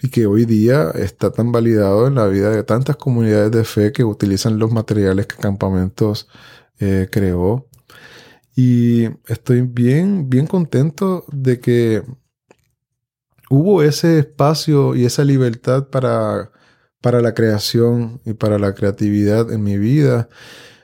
[0.01, 3.91] y que hoy día está tan validado en la vida de tantas comunidades de fe
[3.91, 6.27] que utilizan los materiales que Campamentos
[6.79, 7.67] eh, creó.
[8.55, 12.03] Y estoy bien, bien contento de que
[13.51, 16.51] hubo ese espacio y esa libertad para,
[17.01, 20.29] para la creación y para la creatividad en mi vida,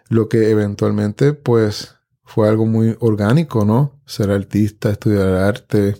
[0.09, 3.99] lo que eventualmente pues fue algo muy orgánico, ¿no?
[4.05, 5.95] Ser artista, estudiar arte,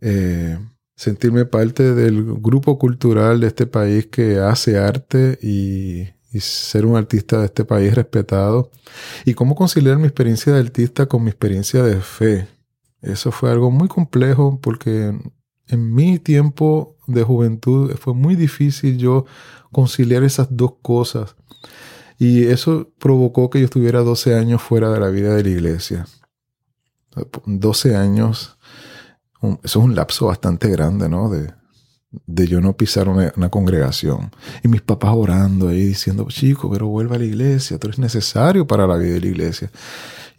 [0.00, 0.58] eh,
[0.96, 6.96] sentirme parte del grupo cultural de este país que hace arte y y ser un
[6.96, 8.70] artista de este país respetado.
[9.24, 12.48] Y cómo conciliar mi experiencia de artista con mi experiencia de fe.
[13.02, 15.18] Eso fue algo muy complejo porque
[15.70, 19.24] en mi tiempo de juventud fue muy difícil yo
[19.72, 21.36] conciliar esas dos cosas.
[22.18, 26.06] Y eso provocó que yo estuviera 12 años fuera de la vida de la iglesia.
[27.46, 28.58] 12 años,
[29.42, 31.30] eso es un lapso bastante grande, ¿no?
[31.30, 31.52] De,
[32.10, 34.30] de yo no pisar una, congregación.
[34.62, 38.66] Y mis papás orando ahí diciendo, chico, pero vuelva a la iglesia, tú eres necesario
[38.66, 39.70] para la vida de la iglesia.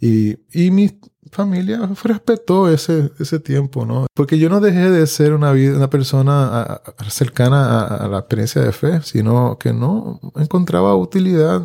[0.00, 0.98] Y, y mi
[1.30, 4.06] familia respetó ese, ese tiempo, ¿no?
[4.14, 8.72] Porque yo no dejé de ser una, vida, una persona cercana a, la experiencia de
[8.72, 11.62] fe, sino que no encontraba utilidad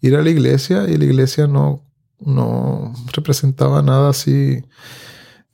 [0.00, 1.84] ir a la iglesia y la iglesia no,
[2.18, 4.64] no representaba nada así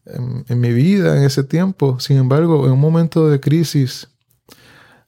[0.07, 2.01] en, mi vida en ese tiempo.
[2.01, 4.09] Sin embargo, en un momento de crisis,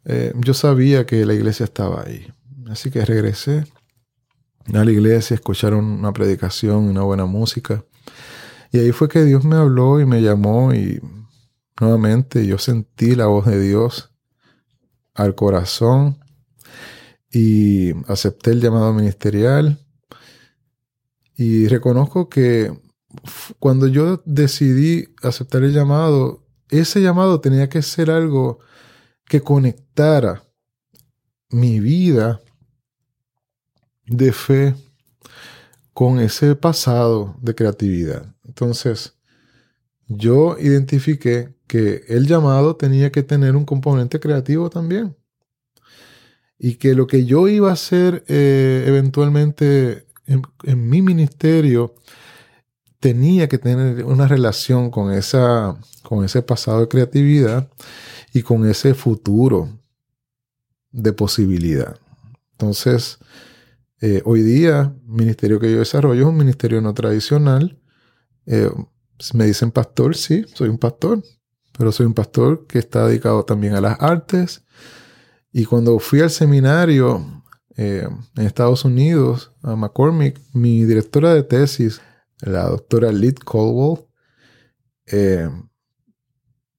[0.05, 2.27] eh, yo sabía que la iglesia estaba ahí.
[2.69, 3.65] Así que regresé
[4.73, 7.85] a la iglesia, escucharon una predicación, una buena música.
[8.75, 11.01] Y ahí fue que Dios me habló y me llamó y
[11.81, 14.11] nuevamente yo sentí la voz de Dios
[15.15, 16.19] al corazón
[17.31, 19.79] y acepté el llamado ministerial.
[21.37, 22.77] Y reconozco que
[23.61, 28.59] cuando yo decidí aceptar el llamado, ese llamado tenía que ser algo
[29.25, 30.43] que conectara
[31.49, 32.41] mi vida
[34.05, 34.75] de fe
[35.93, 38.34] con ese pasado de creatividad.
[38.45, 39.15] Entonces,
[40.07, 45.17] yo identifiqué que el llamado tenía que tener un componente creativo también.
[46.59, 51.95] Y que lo que yo iba a hacer eh, eventualmente en, mi ministerio
[53.01, 57.69] tenía que tener una relación con, esa, con ese pasado de creatividad
[58.33, 59.69] y con ese futuro
[60.91, 61.99] de posibilidad.
[62.53, 63.19] Entonces,
[64.01, 67.79] eh, hoy día, el ministerio que yo desarrollo es un ministerio no tradicional.
[68.47, 68.71] Eh,
[69.33, 71.23] me dicen pastor, sí, soy un pastor,
[71.77, 74.65] pero soy un pastor que está dedicado también a las artes.
[75.53, 77.43] Y cuando fui al seminario
[77.77, 82.01] eh, en Estados Unidos, a McCormick, mi directora de tesis,
[82.41, 84.05] la doctora Liz Colwell,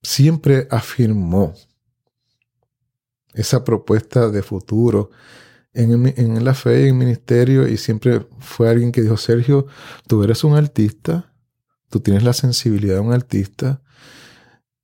[0.02, 1.54] siempre afirmó
[3.34, 5.10] esa propuesta de futuro
[5.74, 9.68] en, la fe y en el ministerio y siempre fue alguien que dijo, Sergio,
[10.08, 11.34] tú eres un artista,
[11.96, 13.82] tú tienes la sensibilidad de un artista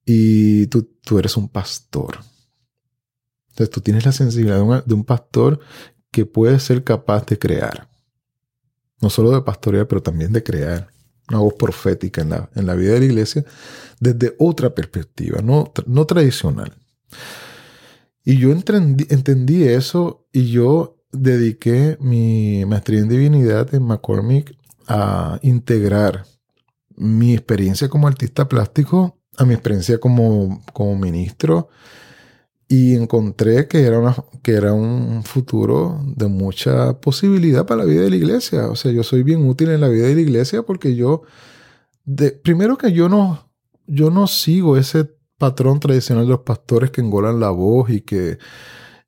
[0.06, 2.20] y tú, tú eres un pastor.
[3.50, 5.60] Entonces tú tienes la sensibilidad de un, pastor
[6.10, 7.90] que puede ser capaz de crear.
[9.02, 10.88] No solo de pastorear, pero también de crear
[11.28, 13.44] una voz profética en la, en la vida de la iglesia
[14.00, 16.74] desde otra perspectiva, no, no tradicional.
[18.24, 24.56] Y yo entendí, entendí eso y yo dediqué mi maestría en divinidad en McCormick
[24.88, 26.31] a integrar
[27.02, 31.70] mi experiencia como artista plástico a mi experiencia como, como ministro
[32.68, 38.04] y encontré que era, una, que era un futuro de mucha posibilidad para la vida
[38.04, 38.68] de la iglesia.
[38.68, 41.24] O sea, yo soy bien útil en la vida de la iglesia porque yo,
[42.06, 43.50] de, primero que yo no,
[43.88, 48.38] yo no sigo ese patrón tradicional de los pastores que engolan la voz y que,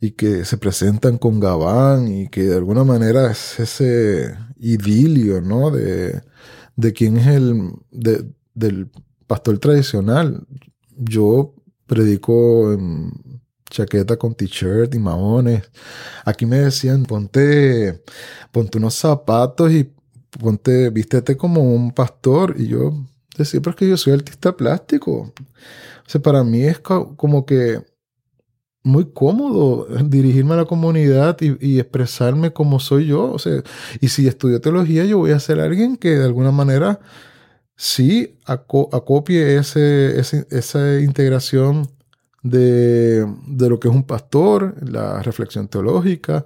[0.01, 5.71] y que se presentan con gabán y que de alguna manera es ese idilio, ¿no?
[5.71, 6.21] De,
[6.75, 7.73] de quién es el,
[8.53, 8.89] del
[9.27, 10.45] pastor tradicional.
[10.97, 11.53] Yo
[11.86, 15.63] predico en chaqueta con t-shirt y maones.
[16.25, 18.03] Aquí me decían, ponte,
[18.51, 19.91] ponte unos zapatos y
[20.39, 22.55] ponte, vístete como un pastor.
[22.57, 22.93] Y yo
[23.38, 25.33] decía, pero es que yo soy artista plástico.
[26.05, 27.81] O sea, para mí es como que
[28.84, 33.32] muy cómodo dirigirme a la comunidad y, expresarme como soy yo.
[33.32, 33.63] O sea,
[34.02, 37.00] y si estudio teología, yo voy a ser alguien que de alguna manera
[37.76, 41.89] sí acopie ese, esa integración
[42.43, 46.46] de, de, lo que es un pastor, la reflexión teológica,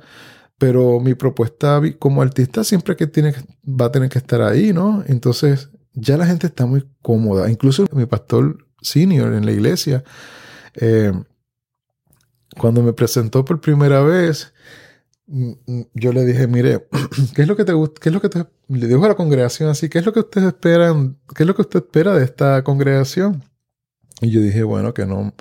[0.57, 3.33] pero mi propuesta como artista siempre que tiene,
[3.65, 5.03] va a tener que estar ahí, ¿no?
[5.07, 7.49] Entonces ya la gente está muy cómoda.
[7.49, 10.03] Incluso mi pastor senior en la iglesia,
[10.75, 11.11] eh,
[12.59, 14.53] cuando me presentó por primera vez,
[15.27, 16.87] mm, mm, yo le dije, mire,
[17.35, 17.99] ¿qué es lo que te gusta?
[18.01, 18.45] ¿Qué es lo que te...
[18.69, 21.17] Le dijo a la congregación así, ¿qué es lo que ustedes esperan?
[21.35, 23.43] ¿Qué es lo que usted espera de esta congregación?
[24.21, 25.33] Y yo dije, bueno, que no,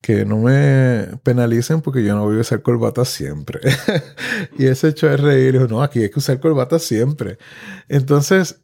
[0.00, 3.60] que no me penalicen porque yo no voy a usar corbata siempre.
[4.58, 7.38] y ese hecho de reír, dijo, no, aquí hay que usar corbata siempre.
[7.88, 8.60] Entonces,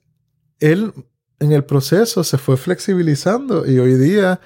[0.59, 0.93] él
[1.41, 4.41] en el proceso se fue flexibilizando y hoy día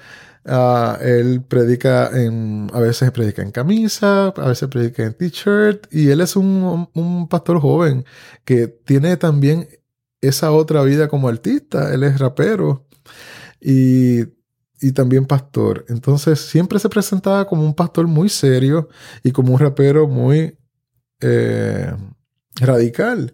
[0.45, 6.09] ah, él predica en, a veces predica en camisa, a veces predica en t-shirt y
[6.09, 8.05] él es un, un, pastor joven
[8.43, 9.67] que tiene también
[10.21, 12.87] esa otra vida como artista, él es rapero
[13.61, 14.21] y,
[14.81, 15.85] y también pastor.
[15.89, 18.89] Entonces siempre se presentaba como un pastor muy serio
[19.23, 20.57] y como un rapero muy
[21.21, 21.91] eh,
[22.55, 23.33] radical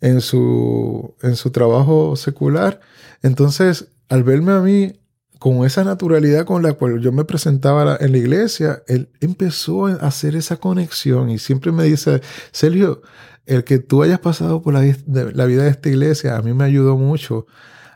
[0.00, 2.80] en su, en su trabajo secular.
[3.22, 5.00] Entonces, al verme a mí
[5.38, 9.94] con esa naturalidad con la cual yo me presentaba en la iglesia, él empezó a
[9.94, 12.20] hacer esa conexión y siempre me dice,
[12.50, 13.02] Sergio,
[13.46, 16.64] el que tú hayas pasado por la, la vida de esta iglesia, a mí me
[16.64, 17.46] ayudó mucho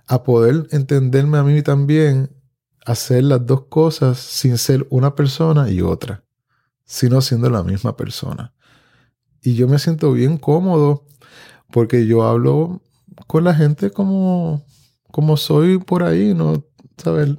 [0.06, 2.30] a poder entenderme a mí también,
[2.84, 6.24] hacer las dos cosas sin ser una persona y otra,
[6.84, 8.54] sino siendo la misma persona.
[9.42, 11.06] Y yo me siento bien cómodo
[11.70, 12.82] porque yo hablo
[13.26, 14.64] con la gente como,
[15.10, 16.64] como soy por ahí, ¿no?
[17.02, 17.30] ¿Sabes?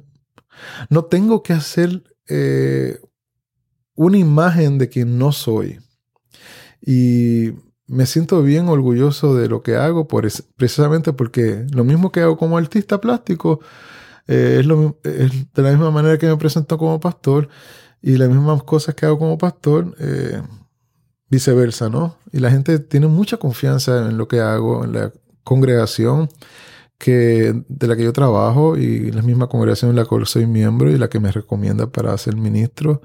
[0.90, 2.98] No tengo que hacer eh,
[3.94, 5.80] una imagen de quien no soy.
[6.80, 7.52] Y
[7.86, 12.36] me siento bien orgulloso de lo que hago, por precisamente porque lo mismo que hago
[12.36, 13.60] como artista plástico,
[14.26, 17.48] eh, es, lo, es de la misma manera que me presento como pastor
[18.02, 20.42] y las mismas cosas que hago como pastor, eh,
[21.30, 22.16] viceversa, ¿no?
[22.32, 25.12] Y la gente tiene mucha confianza en lo que hago, en la
[25.42, 26.28] congregación
[26.98, 30.90] que, de la que yo trabajo y la misma congregación en la cual soy miembro
[30.90, 33.02] y la que me recomienda para ser ministro,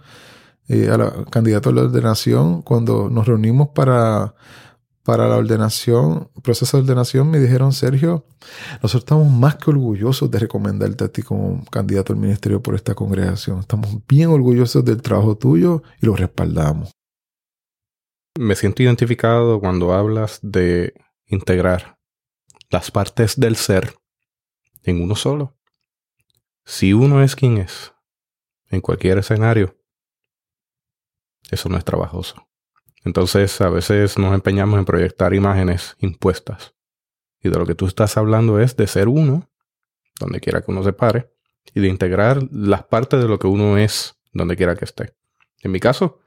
[0.67, 4.35] eh, a la, candidato a la ordenación, cuando nos reunimos para
[5.09, 8.25] para la ordenación, proceso de ordenación, me dijeron, Sergio,
[8.73, 12.93] nosotros estamos más que orgullosos de recomendarte a ti como candidato al ministerio por esta
[12.93, 13.59] congregación.
[13.59, 16.91] Estamos bien orgullosos del trabajo tuyo y lo respaldamos.
[18.37, 20.93] Me siento identificado cuando hablas de
[21.25, 21.98] integrar
[22.69, 23.95] las partes del ser
[24.83, 25.57] en uno solo.
[26.65, 27.93] Si uno es quien es,
[28.69, 29.75] en cualquier escenario,
[31.49, 32.47] eso no es trabajoso.
[33.03, 36.75] Entonces a veces nos empeñamos en proyectar imágenes impuestas.
[37.41, 39.49] Y de lo que tú estás hablando es de ser uno,
[40.19, 41.33] donde quiera que uno se pare,
[41.73, 45.15] y de integrar las partes de lo que uno es, donde quiera que esté.
[45.61, 46.19] En mi caso,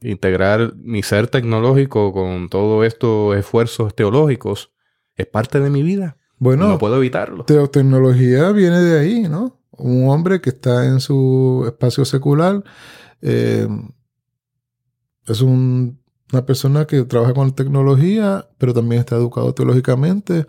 [0.00, 4.75] integrar mi ser tecnológico con todos estos esfuerzos teológicos
[5.16, 6.16] es parte de mi vida.
[6.38, 7.44] Bueno, no puedo evitarlo.
[7.44, 9.58] Tecnología viene de ahí, ¿no?
[9.70, 12.62] Un hombre que está en su espacio secular
[13.22, 13.68] eh,
[15.26, 15.96] es una
[16.46, 20.46] persona que trabaja con tecnología, pero también está educado teológicamente.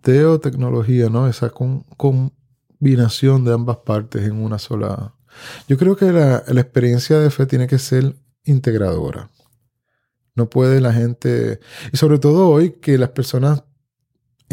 [0.00, 1.28] Teo, tecnología, ¿no?
[1.28, 5.14] Esa combinación de ambas partes en una sola.
[5.68, 9.30] Yo creo que la, la experiencia de fe tiene que ser integradora.
[10.34, 11.60] No puede la gente,
[11.92, 13.64] y sobre todo hoy que las personas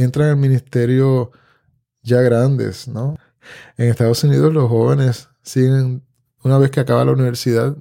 [0.04, 1.32] entran al ministerio
[2.02, 3.16] ya grandes, ¿no?
[3.78, 6.04] En Estados Unidos los jóvenes siguen,
[6.44, 7.76] una vez que acaba la universidad,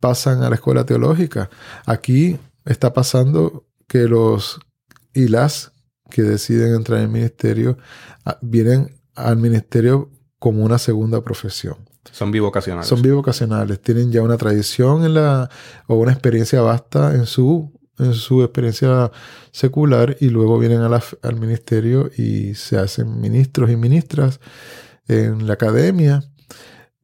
[0.00, 1.50] pasan a la escuela teológica.
[1.86, 4.60] Aquí está pasando que los
[5.14, 5.72] y las
[6.10, 7.78] que deciden entrar en el ministerio
[8.24, 11.76] ah, vienen al ministerio como una segunda profesión.
[12.10, 12.88] Son bivocacionales.
[12.88, 13.80] Son bivocacionales.
[13.80, 15.48] Tienen ya una tradición en la,
[15.86, 19.10] o una experiencia vasta en su, en su experiencia
[19.50, 24.40] secular y luego vienen al ministerio y se hacen ministros y ministras
[25.08, 26.22] en la academia.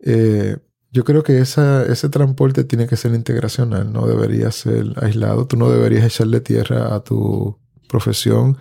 [0.01, 0.57] Eh,
[0.91, 5.47] yo creo que ese transporte tiene que ser integracional, no debería ser aislado.
[5.47, 7.59] Tú no deberías echarle tierra a tu
[7.89, 8.57] profesión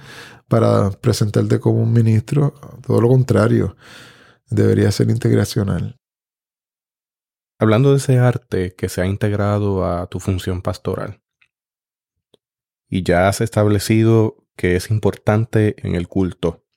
[0.47, 2.53] para presentarte como un ministro.
[2.85, 3.77] Todo lo contrario,
[4.49, 5.95] debería ser integracional.
[7.59, 11.21] Hablando de ese arte que se ha integrado a tu función pastoral,
[12.89, 16.67] y ya has establecido que es importante en el culto,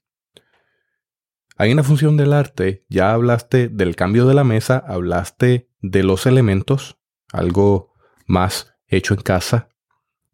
[1.60, 6.24] hay una función del arte, ya hablaste del cambio de la mesa, hablaste de los
[6.24, 6.98] elementos,
[7.34, 7.92] algo
[8.26, 9.68] más hecho en casa,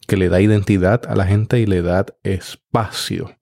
[0.07, 3.37] que le da identidad a la gente y le da espacio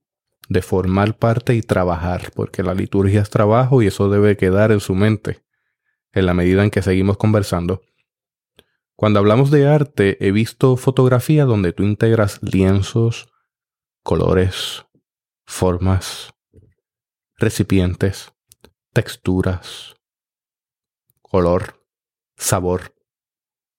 [0.48, 4.80] de formar parte y trabajar, porque la liturgia es trabajo y eso debe quedar en
[4.80, 5.44] su mente
[6.14, 7.82] en la medida en que seguimos conversando.
[8.96, 13.28] Cuando hablamos de arte, he visto fotografía donde tú integras lienzos,
[14.04, 14.84] colores,
[15.46, 16.32] formas,
[17.36, 18.32] recipientes,
[18.92, 19.96] texturas,
[21.22, 21.84] color,
[22.36, 22.94] sabor,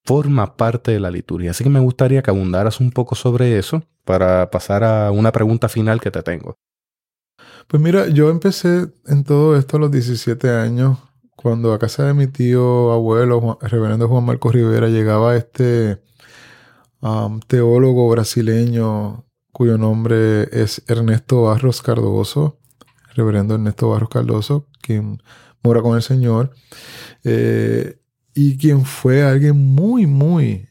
[0.04, 1.52] forma parte de la liturgia.
[1.52, 5.68] Así que me gustaría que abundaras un poco sobre eso para pasar a una pregunta
[5.68, 6.58] final que te tengo.
[7.66, 10.98] Pues mira, yo empecé en todo esto a los 17 años,
[11.36, 16.02] cuando a casa de mi tío abuelo, el reverendo Juan Marcos Rivera, llegaba este
[17.00, 22.58] um, teólogo brasileño cuyo nombre es Ernesto Barros Cardoso
[23.16, 25.22] reverendo Ernesto Barros Cardoso, quien
[25.62, 26.50] mora con el Señor,
[27.24, 27.98] eh,
[28.34, 30.68] y quien fue alguien muy, muy,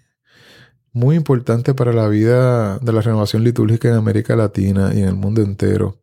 [0.94, 5.16] muy importante para la vida de la renovación litúrgica en América Latina y en el
[5.16, 6.00] mundo entero.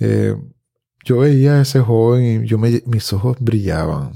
[0.00, 0.34] Eh,
[1.06, 4.12] yo veía a ese joven y yo mis ojos brillaban.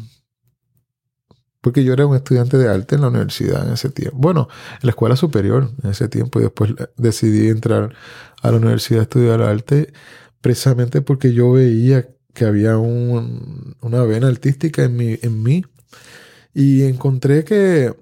[1.61, 4.18] Porque yo era un estudiante de arte en la universidad en ese tiempo.
[4.18, 7.95] Bueno, en la escuela superior en ese tiempo y después decidí entrar
[8.43, 9.93] a la universidad a estudiar arte
[10.41, 15.64] precisamente porque yo veía que había una vena artística en en mí
[16.55, 17.95] y encontré que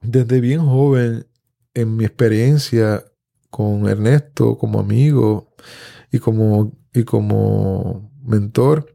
[0.00, 1.26] desde bien joven,
[1.74, 3.04] en mi experiencia
[3.50, 5.54] con Ernesto como amigo
[6.10, 8.94] y como, y como mentor,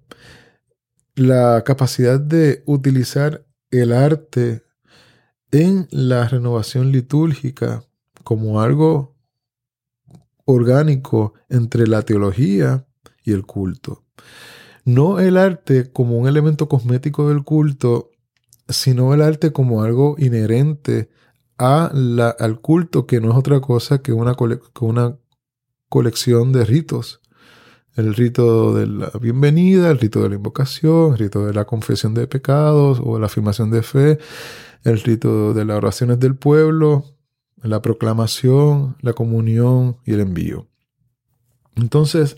[1.16, 4.64] la capacidad de utilizar el arte
[5.52, 7.84] en la renovación litúrgica
[8.24, 9.16] como algo
[10.46, 12.86] orgánico entre la teología
[13.24, 14.04] y el culto.
[14.86, 18.12] No el arte como un elemento cosmético del culto,
[18.70, 21.10] sino el arte como algo inherente
[21.58, 24.36] a la, al culto, que no es otra cosa que una,
[24.80, 25.18] una
[25.90, 27.22] colección de ritos
[27.98, 32.14] el rito de la bienvenida, el rito de la invocación, el rito de la confesión
[32.14, 34.20] de pecados o la afirmación de fe,
[34.84, 37.06] el rito de las oraciones del pueblo,
[37.64, 40.68] la proclamación, la comunión y el envío.
[41.76, 42.38] Entonces,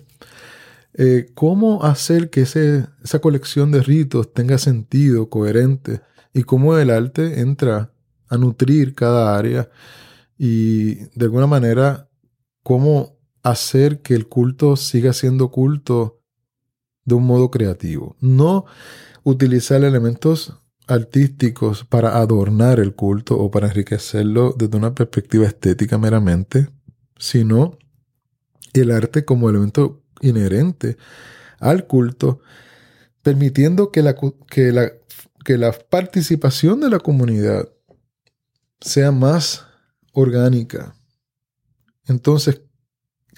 [0.93, 6.01] eh, ¿cómo hacer que esa colección de ritos tenga sentido, coherente,
[6.33, 7.91] y cómo el arte entra
[8.29, 9.69] a nutrir cada área
[10.37, 12.07] y de alguna manera
[12.63, 13.18] cómo
[13.51, 16.21] hacer que el culto siga siendo culto
[17.05, 18.15] de un modo creativo?
[18.19, 18.65] No
[19.23, 20.53] utilizar elementos
[20.87, 26.69] artísticos para adornar el culto o para enriquecerlo desde una perspectiva estética meramente,
[27.17, 27.77] sino
[28.73, 30.97] el arte como elemento inherente
[31.59, 32.39] al culto,
[33.21, 34.15] permitiendo que la,
[34.49, 34.91] que la,
[35.45, 37.69] que la participación de la comunidad
[38.81, 39.65] sea más
[40.13, 40.95] orgánica.
[42.07, 42.61] Entonces,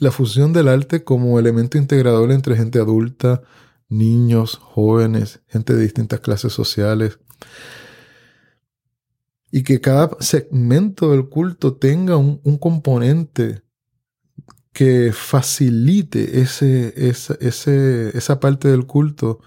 [0.02, 3.44] la fusión del arte como elemento integrador entre gente adulta,
[3.88, 7.20] niños, jóvenes, gente de distintas clases sociales,
[9.52, 13.62] y que cada segmento del culto tenga un, componente
[14.74, 19.40] que facilite ese, esa, esa parte del culto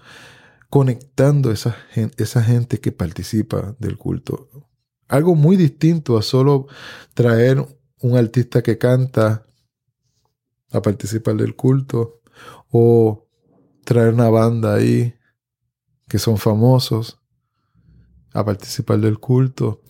[0.69, 1.75] conectando esa,
[2.15, 4.49] esa gente que participa del culto.
[5.09, 6.67] Algo muy distinto a solo
[7.13, 7.57] traer
[7.99, 9.45] un artista que canta
[10.75, 12.21] a participar del culto
[12.71, 13.27] o
[13.85, 15.15] traer una banda ahí
[16.07, 17.19] que son famosos
[18.33, 19.81] a participar del culto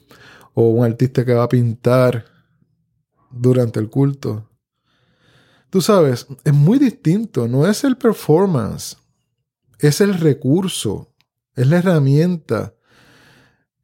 [0.53, 2.25] o un artista que va a pintar
[3.31, 4.49] durante el culto.
[5.69, 8.97] Tú sabes, es muy distinto, no es el performance,
[9.79, 11.13] es el recurso,
[11.55, 12.75] es la herramienta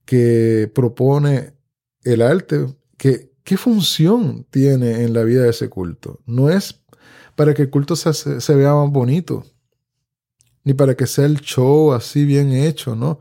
[0.06, 1.54] que propone
[2.04, 6.22] el arte, que, qué función tiene en la vida de ese culto.
[6.26, 6.81] No es
[7.36, 9.46] para que el culto se, se vea más bonito,
[10.64, 13.20] ni para que sea el show así bien hecho, ¿no?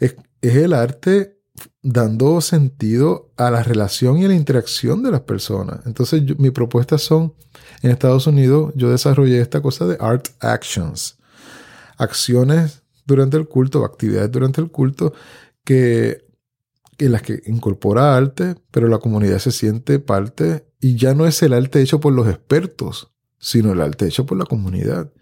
[0.00, 1.38] Es, es el arte
[1.82, 5.80] dando sentido a la relación y a la interacción de las personas.
[5.86, 7.34] Entonces, mi propuestas son,
[7.82, 11.18] en Estados Unidos, yo desarrollé esta cosa de art actions.
[11.96, 15.14] Acciones durante el culto, actividades durante el culto,
[15.64, 16.27] que,
[16.98, 21.42] en las que incorpora arte, pero la comunidad se siente parte y ya no es
[21.42, 25.12] el arte hecho por los expertos, sino el arte hecho por la comunidad.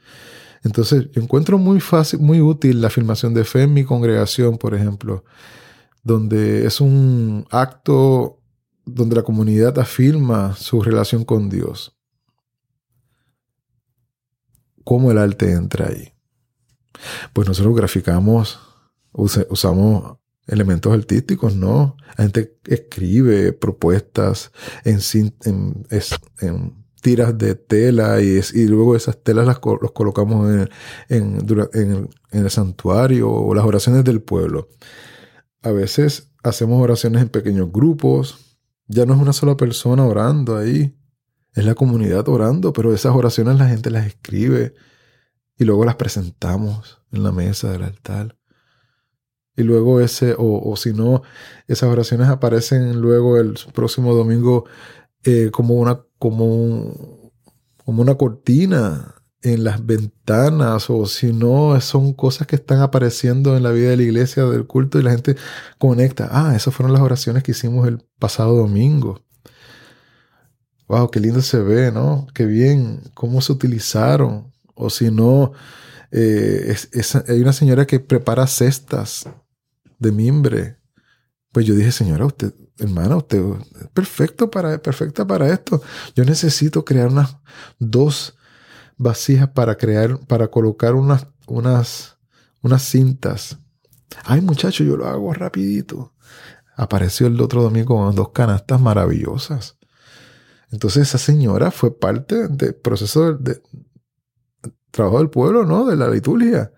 [0.64, 5.24] Entonces, encuentro muy fácil, muy útil la afirmación de fe en mi congregación, por ejemplo
[6.06, 8.40] donde es un acto
[8.84, 11.98] donde la comunidad afirma su relación con Dios.
[14.84, 16.14] ¿Cómo el arte entra ahí?
[17.32, 18.60] Pues nosotros graficamos,
[19.10, 20.15] usamos
[20.46, 21.96] elementos artísticos, ¿no?
[22.16, 24.52] La gente escribe propuestas
[24.84, 25.00] en,
[27.00, 30.68] tiras de tela y, luego esas telas las los colocamos
[31.08, 34.68] en, en, el santuario o las oraciones del pueblo
[35.66, 38.58] a veces hacemos oraciones en pequeños grupos.
[38.86, 40.96] Ya no es una sola persona orando ahí.
[41.54, 44.74] Es la comunidad orando, pero esas oraciones la gente las escribe
[45.58, 48.35] y luego las presentamos en la mesa del altar.
[49.56, 51.22] Y luego ese, o, si no,
[51.66, 54.66] esas oraciones aparecen luego el próximo domingo
[55.24, 57.30] eh, como una, como,
[57.84, 63.62] como una cortina en las ventanas o si no, son cosas que están apareciendo en
[63.62, 65.36] la vida de la iglesia, del culto y la gente
[65.78, 66.28] conecta.
[66.32, 69.22] Ah, esas fueron las oraciones que hicimos el pasado domingo.
[70.88, 72.26] Wow, qué lindo se ve, ¿no?
[72.34, 74.52] Qué bien, cómo se utilizaron.
[74.74, 75.52] O si no,
[76.10, 76.76] eh,
[77.28, 79.26] hay una señora que prepara cestas
[79.98, 80.78] de mimbre.
[81.52, 83.42] Pues yo dije, señora, usted, hermana, usted
[83.80, 85.82] es perfecto para, perfecta para esto.
[86.14, 87.36] Yo necesito crear unas
[87.78, 88.36] dos
[88.96, 92.18] vasijas para crear, para colocar unas, unas,
[92.62, 93.58] unas cintas.
[94.24, 96.14] Ay, muchacho, yo lo hago rapidito.
[96.76, 99.78] Apareció el otro domingo con dos canastas maravillosas.
[100.70, 103.62] Entonces esa señora fue parte del proceso de,
[104.90, 105.86] trabajo del pueblo, ¿no?
[105.86, 106.72] De la liturgia.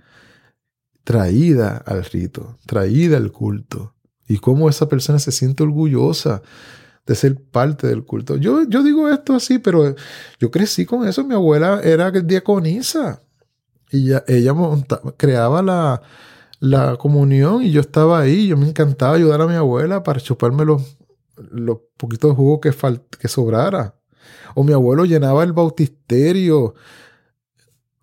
[1.08, 3.94] Traída al rito, traída al culto.
[4.28, 6.42] Y cómo esa persona se siente orgullosa
[7.06, 8.36] de ser parte del culto.
[8.36, 9.94] Yo, yo digo esto así, pero
[10.38, 11.24] yo crecí con eso.
[11.24, 13.22] Mi abuela era diaconisa
[13.90, 14.54] y ella
[15.16, 16.02] creaba la,
[16.60, 18.46] la, comunión y yo estaba ahí.
[18.48, 20.98] Yo me encantaba ayudar a mi abuela para chuparme los,
[21.50, 22.70] los poquitos jugo que,
[23.18, 23.94] que sobrara.
[24.54, 26.74] O mi abuelo llenaba el bautisterio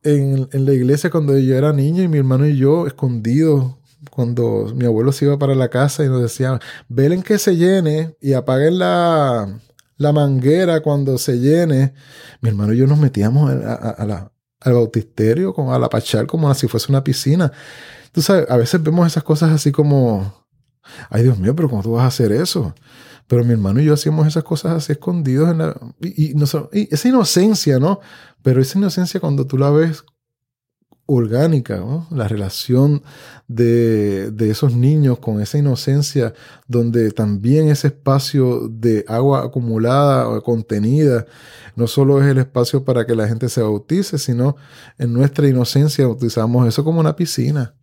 [0.06, 3.74] en, en, la iglesia cuando yo era niño y mi hermano y yo escondidos
[4.10, 8.16] cuando mi abuelo se iba para la casa y nos decía, velen que se llene
[8.22, 9.60] y apaguen la,
[9.97, 11.93] la manguera cuando se llene.
[12.41, 14.30] Mi hermano y yo nos metíamos a,
[14.62, 17.51] al bautisterio, con a la pachal, como si fuese una piscina.
[18.12, 20.45] Tú sabes, a veces vemos esas cosas así como,
[21.10, 22.74] ay Dios mío, pero ¿cómo tú vas a hacer eso?
[23.28, 27.08] Pero mi hermano y yo hacíamos esas cosas así escondidos en la, y, y esa
[27.08, 28.00] inocencia, ¿no?
[28.44, 30.04] Pero esa inocencia cuando tú la ves
[31.08, 33.04] orgánica, la relación
[33.48, 36.34] de, esos niños con esa inocencia,
[36.68, 41.26] donde también ese espacio de agua acumulada o contenida
[41.76, 44.56] no solo es el espacio para que la gente se bautice, sino
[44.98, 47.76] en nuestra inocencia utilizamos eso como una piscina.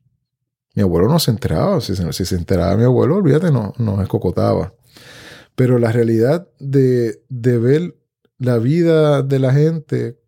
[0.75, 4.73] Mi abuelo no se enteraba, si, si se enteraba mi abuelo, olvídate, no, nos escocotaba.
[5.63, 7.95] Pero la realidad de, de ver
[8.37, 10.19] la vida de la gente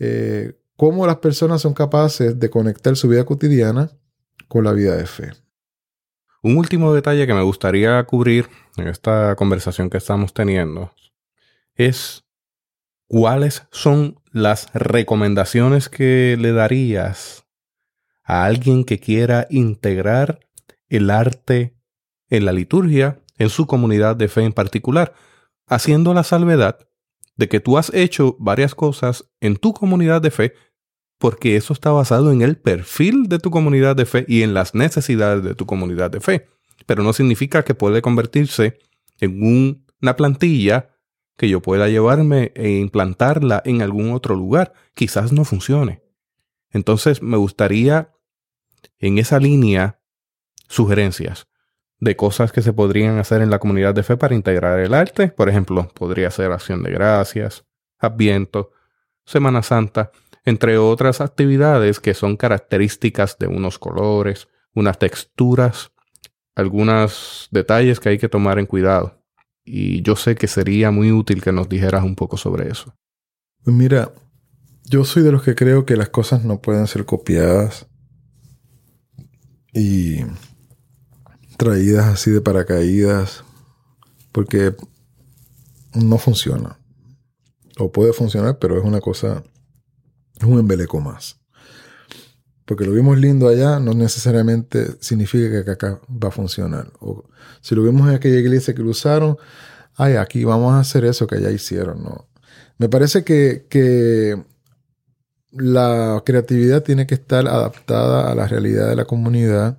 [0.00, 3.92] eh, cómo las personas son capaces de conectar su vida cotidiana
[4.48, 5.30] con la vida de fe.
[6.42, 10.90] Un último detalle que me gustaría cubrir en esta conversación que estamos teniendo
[11.76, 12.24] es
[13.06, 17.46] cuáles son las recomendaciones que le darías
[18.24, 20.40] a alguien que quiera integrar
[20.88, 21.76] el arte
[22.28, 25.14] en la liturgia en su comunidad de fe en particular,
[25.66, 26.78] haciendo la salvedad
[27.36, 30.54] de que tú has hecho varias cosas en tu comunidad de fe
[31.18, 34.74] porque eso está basado en el perfil de tu comunidad de fe y en las
[34.74, 36.46] necesidades de tu comunidad de fe.
[36.86, 38.78] Pero no significa que puede convertirse
[39.20, 39.42] en
[40.00, 40.90] una plantilla
[41.36, 44.72] que yo pueda llevarme e implantarla en algún otro lugar.
[44.94, 46.02] Quizás no funcione.
[46.70, 48.12] Entonces me gustaría
[48.98, 50.00] en esa línea
[50.68, 51.47] sugerencias
[52.00, 55.28] de cosas que se podrían hacer en la comunidad de fe para integrar el arte.
[55.28, 57.64] Por ejemplo, podría ser acción de gracias,
[57.98, 58.70] adviento,
[59.24, 60.10] Semana Santa
[60.48, 65.92] entre otras actividades que son características de unos colores, unas texturas,
[66.54, 69.22] algunos detalles que hay que tomar en cuidado.
[69.62, 72.94] Y yo sé que sería muy útil que nos dijeras un poco sobre eso.
[73.62, 74.10] Pues mira,
[74.84, 77.86] yo soy de los que creo que las cosas no pueden ser copiadas
[79.74, 80.22] y
[81.58, 83.44] traídas así de paracaídas
[84.32, 84.74] porque
[85.92, 86.78] no funciona.
[87.78, 89.44] O puede funcionar, pero es una cosa
[90.38, 91.38] es un embeleco más.
[92.64, 96.92] Porque lo vimos lindo allá, no necesariamente significa que acá va a funcionar.
[97.00, 97.24] O
[97.60, 99.36] si lo vimos en aquella iglesia que lo usaron,
[99.94, 102.02] ay, aquí vamos a hacer eso que allá hicieron.
[102.02, 102.28] No.
[102.76, 104.44] Me parece que, que
[105.50, 109.78] la creatividad tiene que estar adaptada a la realidad de la comunidad.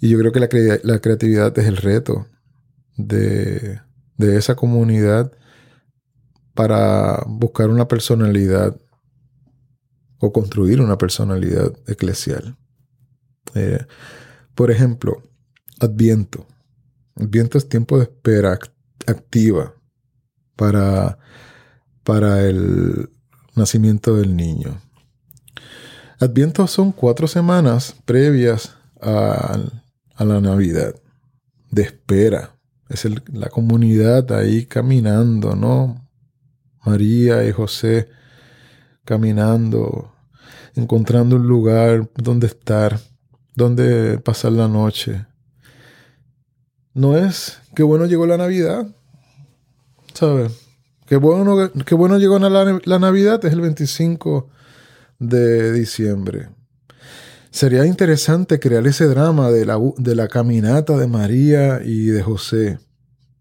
[0.00, 0.48] Y yo creo que la,
[0.82, 2.26] la creatividad es el reto
[2.96, 3.80] de,
[4.16, 5.32] de esa comunidad
[6.54, 8.76] para buscar una personalidad
[10.18, 12.56] o construir una personalidad eclesial.
[13.54, 13.84] Eh,
[14.54, 15.22] por ejemplo,
[15.80, 16.46] Adviento.
[17.14, 18.58] Adviento es tiempo de espera
[19.06, 19.74] activa
[20.56, 21.18] para,
[22.02, 23.10] para el
[23.54, 24.80] nacimiento del niño.
[26.18, 28.76] Adviento son cuatro semanas previas
[30.18, 30.94] a, la Navidad,
[31.70, 32.54] de espera.
[32.88, 36.08] Es la comunidad ahí caminando, ¿no?
[36.84, 38.08] María y José
[39.04, 40.12] caminando,
[40.74, 42.98] encontrando un lugar donde estar,
[43.54, 45.26] donde pasar la noche.
[46.94, 48.86] No es que bueno llegó la Navidad,
[50.14, 50.52] ¿sabes?
[51.06, 54.50] Qué bueno, qué bueno llegó la, la Navidad, es el 25
[55.18, 56.48] de diciembre.
[57.58, 62.78] Sería interesante crear ese drama de la, de la caminata de María y de José,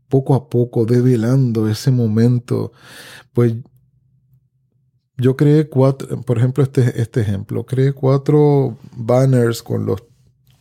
[0.09, 2.71] poco a poco, develando ese momento.
[3.31, 3.53] Pues
[5.17, 10.03] yo creé cuatro, por ejemplo, este, este ejemplo, creé cuatro banners con los,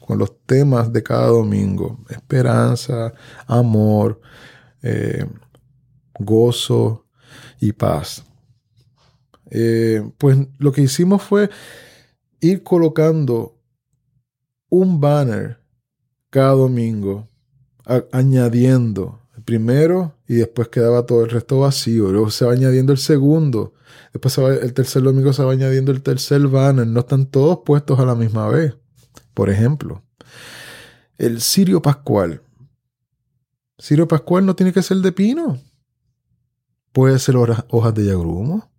[0.00, 2.04] con los temas de cada domingo.
[2.11, 3.14] Esperanza,
[3.46, 4.20] amor,
[4.82, 5.24] eh,
[6.18, 7.07] gozo
[7.59, 8.22] y paz.
[9.50, 11.48] Eh, pues lo que hicimos fue
[12.41, 13.59] ir colocando
[14.68, 15.59] un banner
[16.30, 17.28] cada domingo,
[18.12, 22.11] añadiendo el primero y después quedaba todo el resto vacío.
[22.11, 23.74] Luego se va añadiendo el segundo
[24.12, 26.87] Después el tercer domingo se va añadiendo el tercer banner.
[26.87, 28.74] No están todos puestos a la misma vez.
[29.34, 30.03] Por ejemplo,
[31.18, 32.43] el cirio pascual.
[33.78, 35.59] Cirio pascual no tiene que ser de pino.
[36.93, 38.70] Puede ser hojas de yagrumo.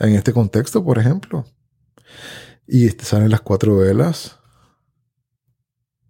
[0.00, 1.44] En este contexto, por ejemplo.
[2.66, 4.38] Y salen las cuatro velas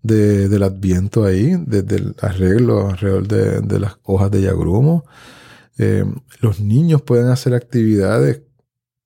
[0.03, 5.05] del adviento ahí, desde el arreglo alrededor de, de las hojas de yagrumo.
[5.79, 6.05] Eh,
[6.41, 8.43] los niños pueden hacer actividades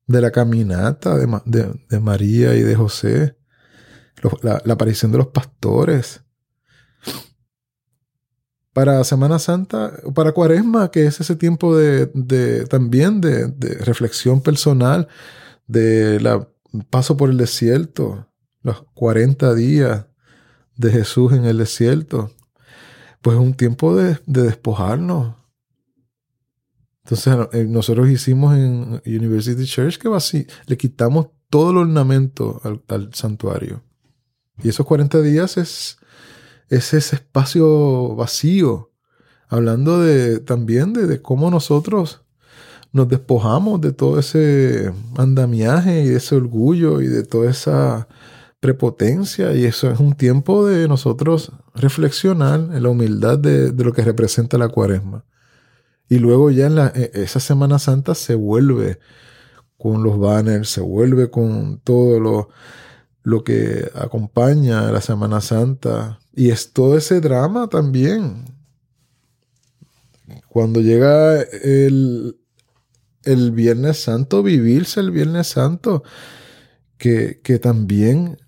[0.07, 3.37] de la caminata de, María y de José,
[4.43, 6.23] la, aparición de los pastores.
[8.73, 14.41] para Semana Santa, para Cuaresma, que es ese tiempo de, de también de, de, reflexión
[14.41, 15.09] personal,
[15.67, 16.49] de la
[16.91, 18.29] paso por el desierto,
[18.63, 20.07] los 40 días
[20.77, 22.31] de Jesús en el desierto,
[23.21, 25.37] pues es un tiempo de, de despojarnos.
[27.05, 32.83] Entonces eh, nosotros hicimos en University Church que así, le quitamos todo el ornamento al,
[32.89, 33.83] al santuario.
[34.63, 35.99] Y esos 40 días es
[36.73, 38.95] es ese espacio vacío,
[39.47, 42.23] hablando de, también de, cómo nosotros
[42.93, 48.07] nos despojamos de todo ese andamiaje y de ese orgullo y de toda esa
[48.61, 54.03] prepotencia y eso es un tiempo de nosotros reflexionar en la humildad de, lo que
[54.03, 55.25] representa la cuaresma.
[56.09, 59.01] Y luego ya en la, e, esa Semana Santa se vuelve
[59.79, 62.51] con los banners, se vuelve con todo lo,
[63.23, 68.45] lo que acompaña a la Semana Santa, y es todo ese drama también.
[70.49, 72.37] Cuando llega el,
[73.25, 76.03] el Viernes Santo, vivirse el Viernes Santo,
[76.97, 78.39] que, que también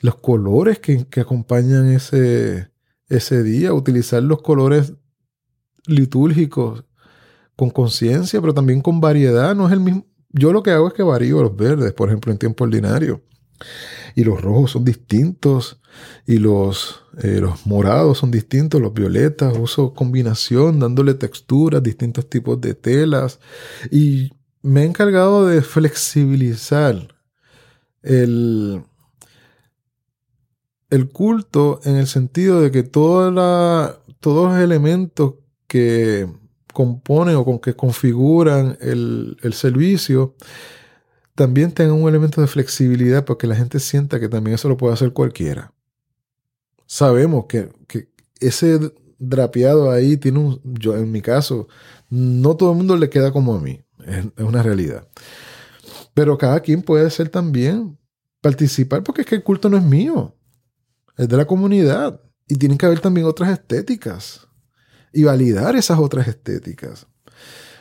[0.00, 2.70] los colores que, que, acompañan ese,
[3.08, 4.94] ese día, utilizar los colores
[5.86, 6.84] litúrgicos
[7.56, 10.06] con conciencia, pero también con variedad, no es el mismo.
[10.30, 13.22] Yo lo que hago es que varío los verdes, por ejemplo, en tiempo ordinario.
[14.14, 15.80] Y los rojos son distintos
[16.26, 22.60] y los, eh, los morados son distintos, los violetas, uso combinación, dándole texturas, distintos tipos
[22.60, 23.40] de telas.
[23.90, 24.30] Y
[24.62, 27.14] me he encargado de flexibilizar
[28.02, 28.82] el,
[30.90, 35.34] el culto en el sentido de que toda la, todos los elementos
[35.66, 36.28] que
[36.72, 40.34] componen o con que configuran el, el servicio
[41.40, 44.76] también tengan un elemento de flexibilidad para que la gente sienta que también eso lo
[44.76, 45.72] puede hacer cualquiera
[46.90, 47.70] sabemos que,
[48.40, 48.80] ese
[49.18, 51.68] drapeado ahí tiene un, yo en mi caso,
[52.08, 55.06] no todo el mundo le queda como a mí, es, una realidad.
[56.14, 57.98] Pero cada quien puede ser también
[58.40, 60.34] participar porque es que el culto no es mío,
[61.16, 64.48] es de la comunidad y tienen que haber también otras estéticas
[65.12, 67.06] y validar esas otras estéticas.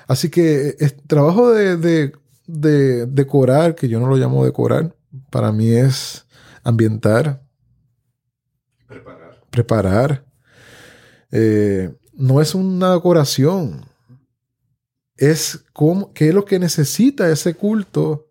[0.08, 2.12] Así que el trabajo de, de,
[2.50, 4.96] de decorar, que yo no lo llamo decorar,
[5.30, 6.26] para mí es
[6.64, 7.44] ambientar,
[9.52, 10.26] preparar.
[11.32, 13.86] Eh, no es una decoración.
[15.16, 18.30] Es como, qué es lo que necesita ese culto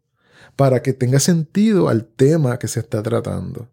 [0.56, 3.70] para que tenga sentido al tema que se está tratando.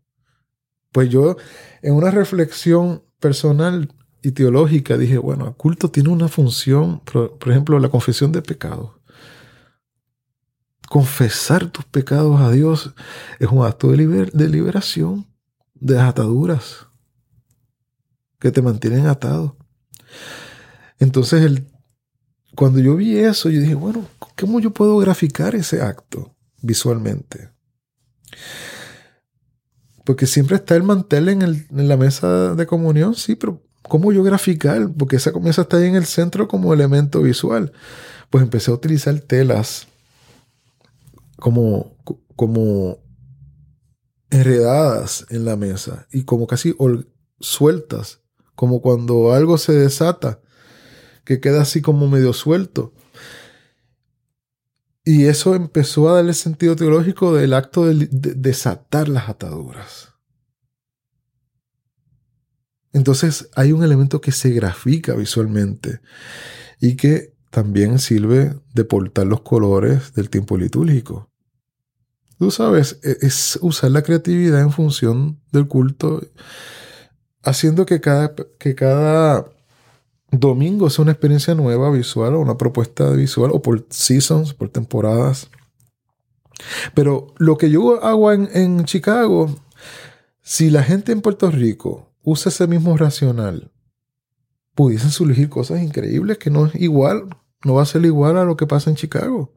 [0.92, 1.38] Pues yo,
[1.82, 3.92] en una reflexión personal
[4.22, 8.92] y teológica, dije, bueno, el culto tiene una función, por, ejemplo, la confesión de pecados.
[10.90, 12.94] Confesar tus pecados a Dios
[13.40, 13.98] es un acto de,
[14.50, 15.28] liberación
[15.74, 16.88] de las ataduras
[18.40, 19.58] que te mantienen atado.
[21.00, 21.68] Entonces, el,
[22.56, 24.08] cuando yo vi eso, yo dije, bueno,
[24.40, 27.50] ¿cómo yo puedo graficar ese acto visualmente?
[30.04, 34.12] Porque siempre está el mantel en, el, en la mesa de comunión, sí, pero ¿cómo
[34.12, 34.90] yo graficar?
[34.96, 37.72] Porque esa mesa está ahí en el centro como elemento visual.
[38.30, 39.88] Pues empecé a utilizar telas
[41.38, 41.98] como,
[42.36, 43.04] como
[44.30, 46.76] enredadas en la mesa y como casi
[47.40, 48.22] sueltas
[48.56, 50.42] como cuando algo se desata,
[51.26, 52.94] que queda así como medio suelto.
[55.04, 60.14] Y eso empezó a darle sentido teológico del acto de, desatar las ataduras.
[62.92, 66.00] Entonces hay un elemento que se grafica visualmente
[66.80, 71.30] y que también sirve de portar los colores del tiempo litúrgico.
[72.38, 76.22] Tú sabes, e, es usar la creatividad en función del culto
[77.44, 79.46] haciendo que cada, que cada
[80.32, 85.50] domingo sea una experiencia nueva visual o una propuesta visual o por seasons, por temporadas.
[86.94, 89.56] Pero lo que yo hago en, en Chicago,
[90.42, 93.72] si la gente en Puerto Rico usa ese mismo racional,
[94.74, 97.30] pudiesen surgir cosas increíbles que no es igual,
[97.66, 99.52] no va a ser igual a lo que pasa en Chicago.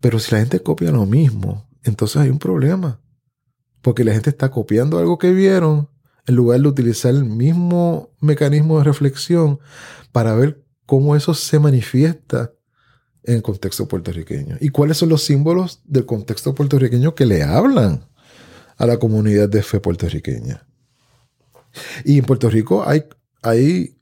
[0.00, 3.00] Pero si la gente copia lo mismo, entonces hay un problema.
[3.82, 5.90] Porque la gente está copiando algo que vieron
[6.26, 9.58] en lugar de utilizar el mismo mecanismo de reflexión
[10.12, 12.52] para ver cómo eso se manifiesta
[13.24, 18.08] en el contexto puertorriqueño y cuáles son los símbolos del contexto puertorriqueño que le hablan
[18.76, 20.66] a la comunidad de fe puertorriqueña.
[22.04, 23.04] Y en Puerto Rico hay,
[23.42, 23.95] hay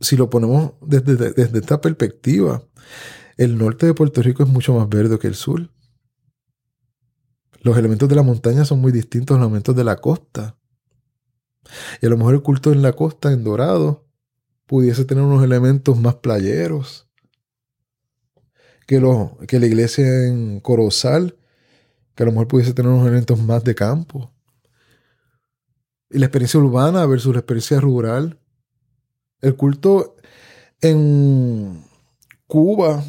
[0.00, 2.64] si lo ponemos desde, esta perspectiva,
[3.36, 5.70] el norte de Puerto Rico es mucho más verde que el sur.
[7.62, 10.56] Los elementos de la montaña son muy distintos a los elementos de la costa.
[12.00, 14.06] Y a lo mejor el culto en la costa, en Dorado,
[14.66, 17.06] pudiese tener unos elementos más playeros.
[18.86, 21.36] Que, lo, que la iglesia en Corozal,
[22.14, 24.32] que a lo mejor pudiese tener unos elementos más de campo.
[26.08, 28.39] Y la experiencia urbana versus la experiencia rural.
[29.40, 30.16] El culto
[30.80, 31.82] en
[32.46, 33.02] Cuba,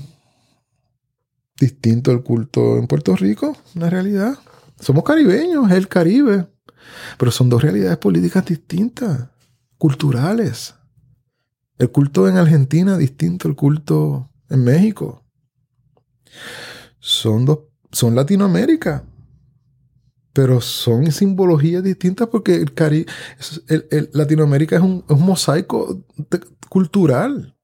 [1.60, 4.38] distinto al culto en Puerto Rico, una realidad.
[4.80, 6.48] Somos caribeños, es el Caribe.
[7.18, 9.30] Pero son dos realidades políticas distintas,
[9.78, 10.76] culturales.
[11.78, 15.24] El culto en Argentina distinto al culto en México.
[17.00, 17.60] Son, dos,
[17.92, 19.04] son Latinoamérica.
[20.34, 23.06] Pero son simbologías distintas porque el, Cari
[24.14, 26.04] Latinoamérica es un, mosaico
[26.70, 27.56] cultural.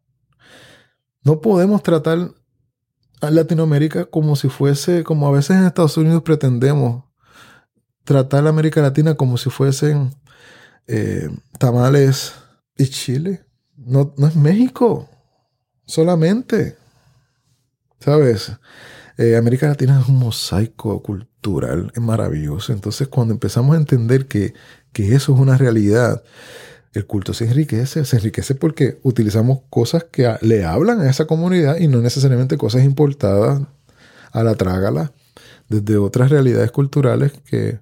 [1.24, 2.32] No podemos tratar
[3.22, 7.05] a Latinoamérica como si fuese, como a veces en Estados Unidos pretendemos
[8.03, 10.15] tratar a América Latina como si fuesen
[10.88, 12.34] eh, tamales
[12.78, 13.45] y Chile.
[13.76, 15.09] No, no es México
[15.86, 16.78] solamente.
[17.99, 18.51] ¿Sabes?
[19.18, 21.36] Eh, América Latina es un mosaico cultural,
[21.93, 22.73] es maravilloso.
[22.73, 24.53] Entonces, cuando empezamos a entender que,
[24.93, 26.23] que eso es una realidad,
[26.93, 28.05] el culto se enriquece.
[28.05, 32.83] Se enriquece porque utilizamos cosas que le hablan a esa comunidad y no necesariamente cosas
[32.83, 33.61] importadas
[34.31, 35.13] a la trágala
[35.69, 37.79] desde otras realidades culturales que,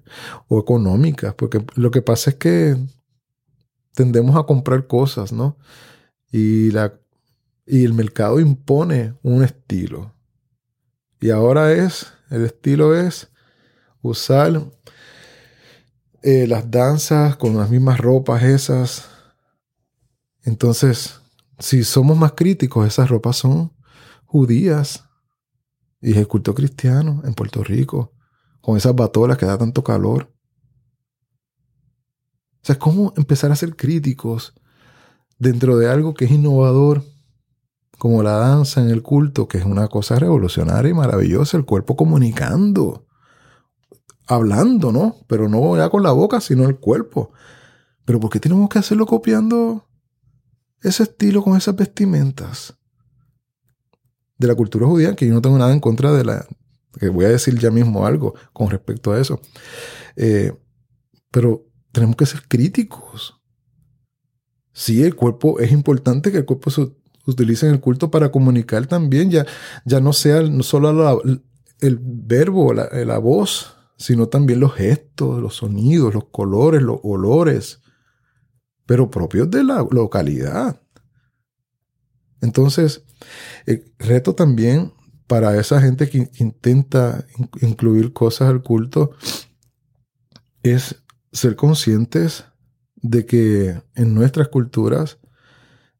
[0.48, 1.34] o económicas.
[1.34, 2.76] Porque lo que pasa es que
[3.94, 5.56] tendemos a comprar cosas, ¿no?
[6.30, 6.94] Y, la,
[7.66, 10.12] y el mercado impone un estilo.
[11.20, 13.30] Y ahora es, el estilo es
[14.06, 14.62] usar
[16.22, 19.08] eh, las danzas con las mismas ropas esas.
[20.42, 21.20] Entonces,
[21.58, 23.72] si somos más críticos, esas ropas son
[24.24, 25.04] judías.
[26.00, 28.12] Y es el culto cristiano en Puerto Rico,
[28.60, 30.32] con esas batolas que da tanto calor.
[32.62, 34.54] O sea, ¿cómo empezar a ser críticos
[35.38, 37.04] dentro de algo que es innovador,
[37.98, 41.96] como la danza en el culto, que es una cosa revolucionaria y maravillosa, el cuerpo
[41.96, 43.05] comunicando,
[44.26, 45.16] hablando, ¿no?
[45.26, 47.32] Pero no ya con la boca, sino el cuerpo.
[48.04, 49.88] Pero ¿por qué tenemos que hacerlo copiando
[50.82, 52.74] ese estilo con esas vestimentas?
[54.38, 56.46] De la cultura judía, que yo no tengo nada en contra de la...
[56.98, 59.40] que voy a decir ya mismo algo con respecto a eso.
[60.16, 60.52] Eh,
[61.30, 63.40] pero tenemos que ser críticos.
[64.72, 66.92] Sí, el cuerpo, es importante que el cuerpo se
[67.26, 69.46] utilicen el culto para comunicar también, ya,
[69.86, 71.22] ya no sea solo
[71.80, 77.80] el verbo, la voz, sino también los gestos, los sonidos, los colores, los olores,
[78.84, 80.80] pero propios de la localidad.
[82.40, 83.04] Entonces,
[83.64, 84.92] el reto también
[85.26, 87.26] para esa gente que intenta
[87.60, 89.12] incluir cosas al culto
[90.62, 92.44] es ser conscientes
[92.96, 95.18] de que en nuestras culturas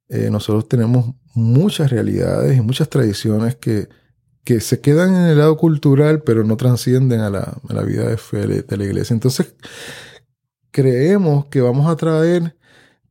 [0.09, 3.89] eh, nosotros tenemos muchas realidades y muchas tradiciones que,
[4.47, 8.47] que, se quedan en el lado cultural, pero no transcienden a la, vida de fe
[8.47, 9.13] de la iglesia.
[9.13, 9.55] Entonces,
[10.71, 12.57] creemos que vamos a traer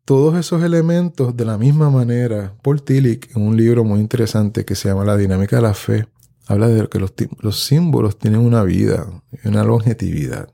[0.05, 2.55] todos esos elementos de la misma manera.
[2.63, 6.07] Paul Tillich, en un libro muy interesante que se llama La dinámica de la fe,
[6.47, 9.05] habla de que los, los símbolos tienen una vida
[9.43, 10.49] una longevidad.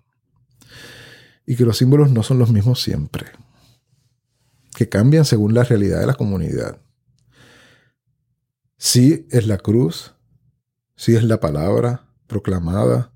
[1.46, 3.28] Y que los símbolos no son los mismos siempre
[4.76, 6.82] que cambian según la realidad de la comunidad.
[8.78, 10.16] Sí es la cruz,
[11.02, 13.12] sí es la palabra proclamada,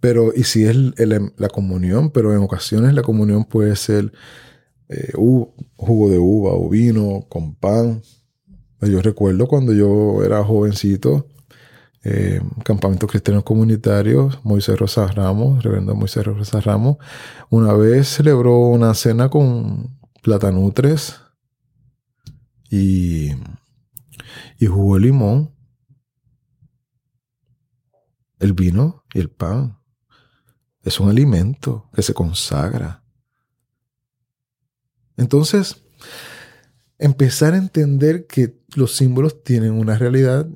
[0.00, 4.12] pero y sí es la comunión, pero en ocasiones la comunión puede ser
[4.88, 5.12] eh,
[5.76, 8.02] jugo de uva o vino con pan.
[8.80, 11.28] Yo recuerdo cuando yo era jovencito,
[12.02, 16.96] eh, campamentos cristianos comunitarios, Moisés Rosas Ramos, reverendo Moisés Rosas Ramos,
[17.50, 21.20] una vez celebró una cena con platanutres
[22.68, 23.30] y,
[24.58, 25.53] y jugo de limón,
[28.44, 29.78] el vino y el pan.
[30.82, 33.02] Es un alimento que se consagra.
[35.16, 35.82] Entonces,
[36.98, 40.46] empezar a entender que los símbolos tienen una realidad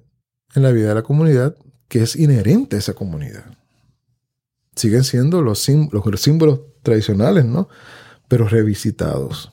[0.54, 1.56] en la vida de la comunidad
[1.88, 3.56] que es inherente a esa comunidad.
[4.76, 7.68] Siguen siendo los, símbolos, los símbolos tradicionales, ¿no?
[8.28, 9.52] Pero revisitados.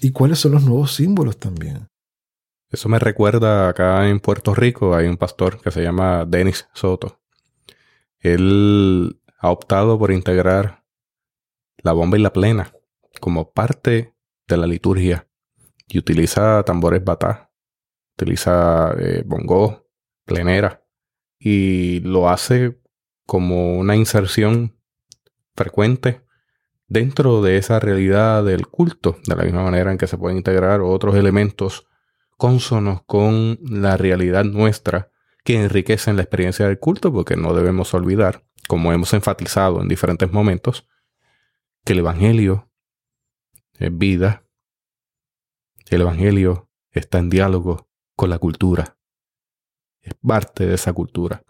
[0.00, 1.86] ¿Y cuáles son los nuevos símbolos también?
[2.70, 7.19] Eso me recuerda acá en Puerto Rico hay un pastor que se llama Denis Soto.
[8.20, 10.84] Él ha optado por integrar
[11.78, 12.72] la bomba y la plena
[13.20, 14.14] como parte
[14.46, 15.28] de la liturgia
[15.88, 17.50] y utiliza tambores batá,
[18.16, 19.24] utiliza eh,
[20.24, 20.84] plenera
[21.38, 22.80] y lo hace
[23.26, 24.76] como una inserción
[25.54, 26.22] frecuente
[26.86, 30.80] dentro de esa realidad del culto, de la misma manera en que se pueden integrar
[30.80, 31.86] otros elementos
[32.36, 35.09] cónsonos con la realidad nuestra
[35.44, 40.30] que enriquecen la experiencia del culto, porque no debemos olvidar, como hemos enfatizado en diferentes
[40.32, 40.86] momentos,
[41.84, 42.70] que el Evangelio
[43.78, 44.44] es vida,
[45.88, 48.98] el Evangelio está en diálogo con la cultura,
[50.02, 51.42] es parte de esa cultura.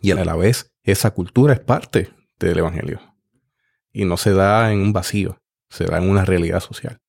[0.00, 3.00] Y a la vez, esa cultura es parte del Evangelio.
[3.92, 7.00] Y no se da en un vacío, se da en una realidad social.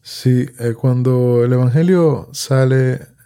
[0.00, 3.17] Sí, eh, cuando el Evangelio sale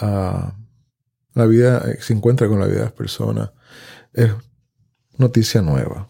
[0.00, 3.50] la vida, eh, se encuentra con la vida de las personas,
[4.12, 4.30] es
[5.16, 6.08] noticia nueva.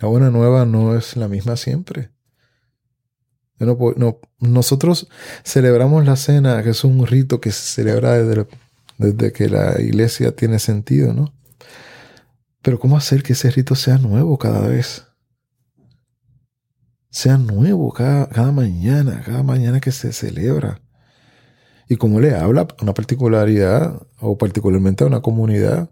[0.00, 2.10] La buena nueva no es la misma siempre.
[3.58, 5.08] No, nosotros
[5.44, 8.46] celebramos la cena, que es un rito que se celebra desde,
[8.98, 11.34] desde que la iglesia tiene sentido, ¿no?
[12.62, 15.06] Pero ¿cómo hacer que ese rito sea nuevo cada vez?
[17.10, 20.80] Sea nuevo cada, cada mañana, cada mañana que se celebra.
[21.88, 25.90] Y cómo le habla a una particularidad o particularmente a una comunidad,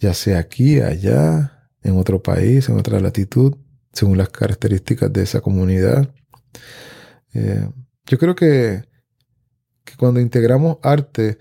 [0.00, 3.56] ya sea aquí, allá, en otro país, en otra latitud,
[3.92, 6.12] según las características de esa comunidad.
[7.34, 7.68] Eh,
[8.06, 8.82] yo creo que,
[9.98, 11.38] cuando integramos arte,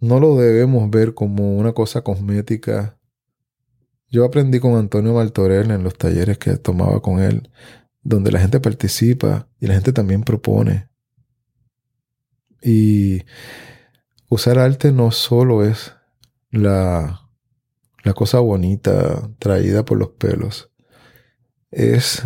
[0.00, 2.98] no lo debemos ver como una cosa cosmética.
[4.08, 7.50] Yo aprendí con Antonio Martorell en los talleres que tomaba con él,
[8.02, 10.88] donde la gente participa y la gente también propone.
[12.62, 13.24] Y
[14.28, 15.94] usar arte no solo es
[16.50, 17.28] la,
[18.02, 20.70] la cosa bonita traída por los pelos,
[21.70, 22.22] es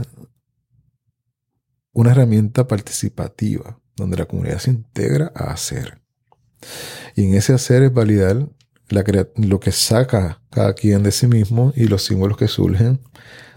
[1.93, 6.01] una herramienta participativa donde la comunidad se integra a hacer.
[7.15, 8.49] Y en ese hacer es validar
[8.89, 13.01] lo que saca cada quien de sí mismo y los símbolos que surgen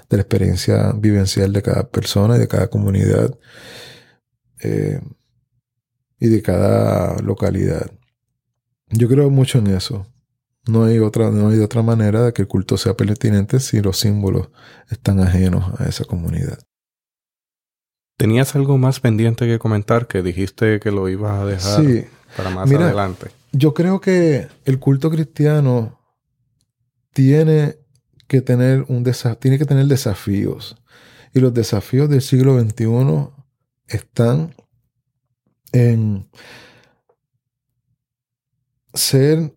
[0.09, 3.37] de la experiencia vivencial de cada persona y de cada comunidad
[4.59, 5.01] eh,
[6.19, 7.91] y de cada localidad.
[8.89, 10.07] Yo creo mucho en eso.
[10.67, 13.99] No hay otra, no hay otra manera de que el culto sea pertinente si los
[13.99, 14.49] símbolos
[14.89, 16.59] están ajenos a esa comunidad.
[18.17, 22.71] ¿Tenías algo más pendiente que comentar que dijiste que lo ibas a dejar para más
[22.71, 23.27] adelante?
[23.51, 25.99] Yo creo que el culto cristiano
[27.13, 27.77] tiene
[28.27, 29.03] que tener un
[29.39, 30.77] tiene que tener desafíos.
[31.33, 33.29] Y los desafíos del siglo XXI
[33.87, 34.55] están
[35.75, 36.29] en
[38.93, 39.53] ser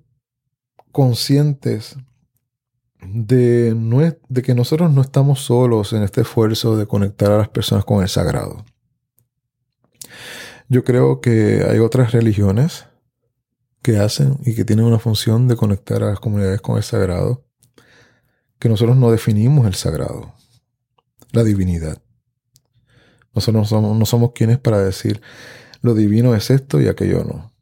[0.91, 1.97] conscientes
[3.01, 3.73] de,
[4.29, 8.03] de que nosotros no estamos solos en este esfuerzo de conectar a las personas con
[8.03, 8.65] el sagrado.
[10.69, 12.87] Yo creo que hay otras religiones
[13.81, 17.47] que hacen y que tienen una función de conectar a las comunidades con el sagrado,
[18.59, 20.35] que nosotros no definimos el sagrado,
[21.31, 22.03] la divinidad.
[23.33, 25.23] Nosotros no no somos quienes para decir
[25.81, 27.53] lo divino es esto y aquello no.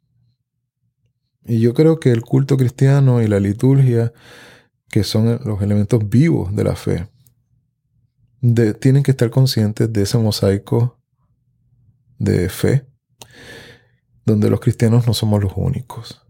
[1.45, 4.13] Y yo creo que el culto cristiano y la liturgia
[4.89, 7.09] que son los elementos vivos de la fe,
[8.79, 10.99] tienen que estar conscientes de ese mosaico
[12.17, 12.87] de fe,
[14.25, 16.21] donde los cristianos no somos los únicos.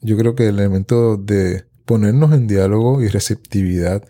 [0.00, 4.02] Yo creo que el elemento de ponernos en diálogo y receptividad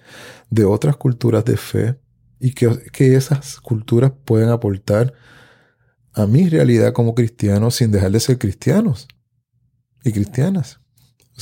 [0.51, 1.99] de otras culturas de fe
[2.39, 5.13] y que, que esas culturas pueden aportar
[6.13, 9.09] a mi realidad como cristiano sin dejar de ser cristianos
[10.05, 10.81] y cristianas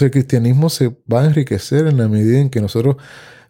[0.04, 2.96] el cristianismo se va a enriquecer en la medida en que nosotros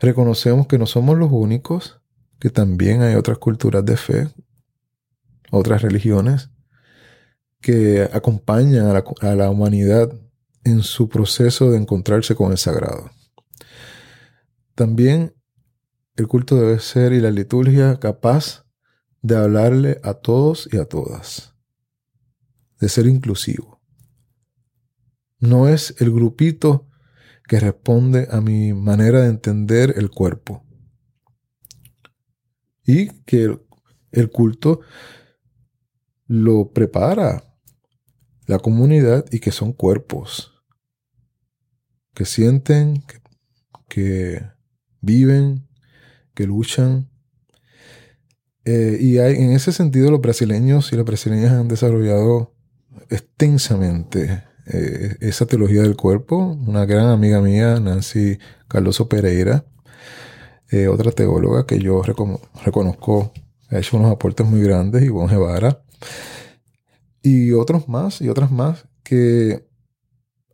[0.00, 2.00] reconocemos que no somos los únicos,
[2.38, 4.28] que también hay otras culturas de fe,
[5.50, 6.50] otras religiones,
[7.60, 10.12] que acompañan a la, a la humanidad
[10.64, 13.10] en su proceso de encontrarse con el sagrado.
[14.74, 15.34] También
[16.16, 18.64] el culto debe ser y la liturgia capaz
[19.22, 21.54] de hablarle a todos y a todas,
[22.80, 23.78] de ser inclusivo
[25.40, 26.88] no es el grupito
[27.46, 30.64] que responde a mi manera de entender el cuerpo.
[32.84, 33.58] Y que
[34.12, 34.80] el, culto
[36.26, 37.54] lo prepara
[38.46, 40.54] la comunidad y que son cuerpos
[42.14, 43.04] que sienten,
[43.88, 44.42] que,
[45.00, 45.68] viven,
[46.34, 47.10] que luchan.
[48.70, 52.52] Eh, y hay, en ese sentido los brasileños y las brasileñas han desarrollado
[53.08, 56.54] extensamente eh, esa teología del cuerpo.
[56.66, 58.38] Una gran amiga mía, Nancy
[58.68, 59.64] Carloso Pereira,
[60.70, 63.32] eh, otra teóloga que yo reconozco,
[63.70, 65.82] ha hecho unos aportes muy grandes, y Guevara,
[67.22, 69.66] y otros más, y otras más, que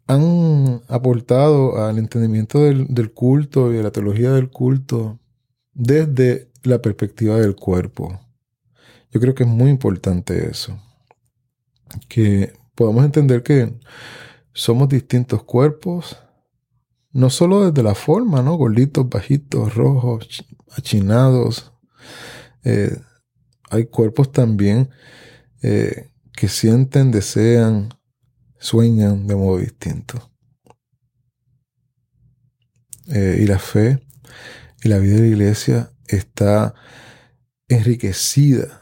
[0.07, 5.19] han aportado al entendimiento del, del culto y de la teología del culto
[5.73, 8.21] desde la perspectiva del cuerpo.
[9.11, 10.79] Yo creo que es muy importante eso.
[12.09, 13.79] Que podamos entender que
[14.53, 16.17] somos distintos cuerpos,
[17.13, 18.57] no solo desde la forma, ¿no?
[18.57, 20.45] Gorditos, bajitos, rojos,
[20.77, 21.73] achinados.
[22.65, 22.97] Eh,
[23.71, 24.91] hay cuerpos también
[25.63, 27.91] eh, que sienten, desean,
[28.59, 30.31] sueñan de modo distinto.
[33.07, 34.01] Eh, y la fe
[34.83, 36.75] y la vida de la iglesia está
[37.69, 38.81] enriquecida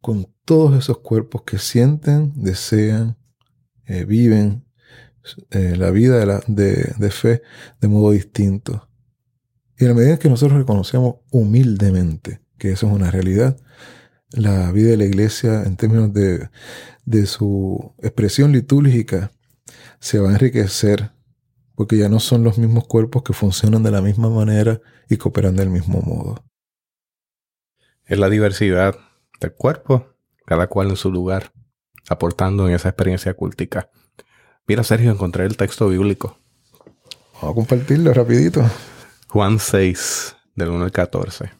[0.00, 3.16] con todos esos cuerpos que sienten, desean,
[3.86, 4.64] eh, viven
[5.50, 7.42] eh, la vida de, de, fe
[7.80, 8.88] de modo distinto.
[9.78, 13.56] Y a la medida que nosotros reconocemos humildemente que eso es una realidad,
[14.30, 16.48] la vida de la iglesia en términos de,
[17.04, 19.32] de su expresión litúrgica
[20.00, 21.12] se va a enriquecer
[21.76, 25.54] porque ya no son los mismos cuerpos que funcionan de la misma manera y cooperan
[25.54, 26.42] del mismo modo.
[28.06, 28.96] Es la diversidad
[29.40, 30.06] del cuerpo,
[30.46, 31.52] cada cual en su lugar,
[32.08, 33.90] aportando en esa experiencia cultica.
[34.66, 36.38] Mira, Sergio, encontré el texto bíblico.
[37.34, 38.64] Vamos a compartirlo rapidito.
[39.28, 41.50] Juan 6, del 1 al 14.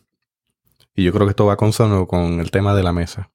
[0.95, 3.31] Y yo creo que esto va consono con el tema de la mesa.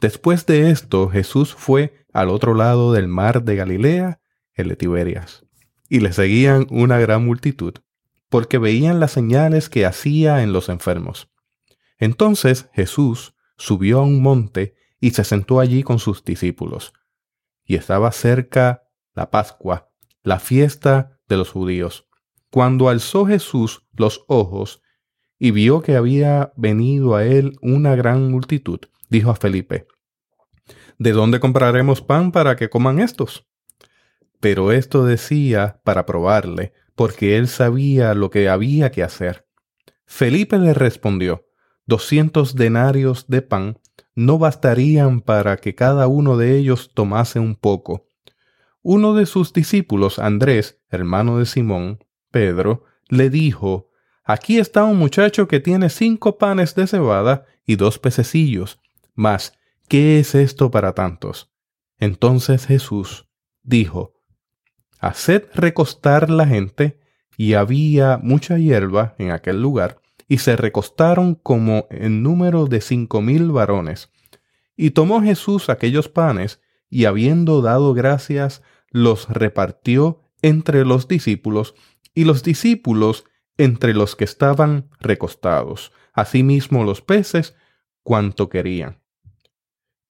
[0.00, 4.20] Después de esto, Jesús fue al otro lado del mar de Galilea,
[4.54, 5.47] el de Tiberias
[5.88, 7.74] y le seguían una gran multitud,
[8.28, 11.30] porque veían las señales que hacía en los enfermos.
[11.98, 16.92] Entonces Jesús subió a un monte y se sentó allí con sus discípulos.
[17.64, 18.84] Y estaba cerca
[19.14, 19.90] la Pascua,
[20.22, 22.06] la fiesta de los judíos.
[22.50, 24.82] Cuando alzó Jesús los ojos
[25.38, 29.86] y vio que había venido a él una gran multitud, dijo a Felipe,
[30.98, 33.47] ¿De dónde compraremos pan para que coman estos?
[34.40, 39.46] Pero esto decía para probarle, porque él sabía lo que había que hacer.
[40.04, 41.46] Felipe le respondió,
[41.86, 43.78] doscientos denarios de pan
[44.14, 48.06] no bastarían para que cada uno de ellos tomase un poco.
[48.82, 53.90] Uno de sus discípulos, Andrés, hermano de Simón, Pedro, le dijo,
[54.24, 58.80] Aquí está un muchacho que tiene cinco panes de cebada y dos pececillos.
[59.14, 59.58] Mas,
[59.88, 61.50] ¿qué es esto para tantos?
[61.98, 63.26] Entonces Jesús
[63.62, 64.17] dijo,
[65.00, 66.98] haced recostar la gente,
[67.36, 73.22] y había mucha hierba en aquel lugar, y se recostaron como en número de cinco
[73.22, 74.10] mil varones.
[74.76, 81.74] Y tomó Jesús aquellos panes, y habiendo dado gracias, los repartió entre los discípulos,
[82.14, 83.24] y los discípulos
[83.56, 87.56] entre los que estaban recostados, asimismo los peces,
[88.02, 89.00] cuanto querían.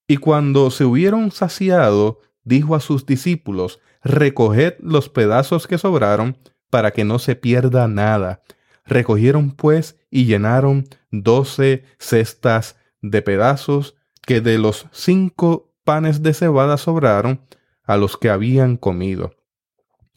[0.07, 6.38] Y cuando se hubieron saciado, dijo a sus discípulos, Recoged los pedazos que sobraron,
[6.70, 8.42] para que no se pierda nada.
[8.84, 13.96] Recogieron pues y llenaron doce cestas de pedazos
[14.26, 17.40] que de los cinco panes de cebada sobraron
[17.84, 19.34] a los que habían comido.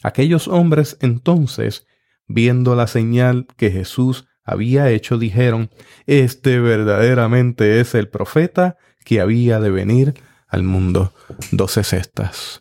[0.03, 1.87] Aquellos hombres entonces,
[2.27, 5.69] viendo la señal que Jesús había hecho, dijeron,
[6.07, 10.13] Este verdaderamente es el profeta que había de venir
[10.47, 11.13] al mundo.
[11.51, 12.60] Doce cestas.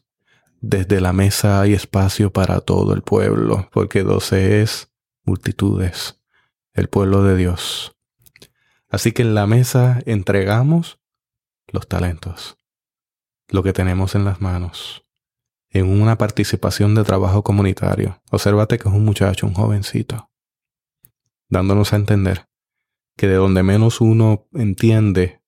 [0.62, 4.92] Desde la mesa hay espacio para todo el pueblo, porque doce es
[5.24, 6.20] multitudes,
[6.74, 7.96] el pueblo de Dios.
[8.90, 11.00] Así que en la mesa entregamos
[11.68, 12.58] los talentos,
[13.48, 15.06] lo que tenemos en las manos,
[15.70, 18.20] en una participación de trabajo comunitario.
[18.30, 20.30] Obsérvate que es un muchacho, un jovencito,
[21.48, 22.48] dándonos a entender
[23.16, 25.42] que de donde menos uno entiende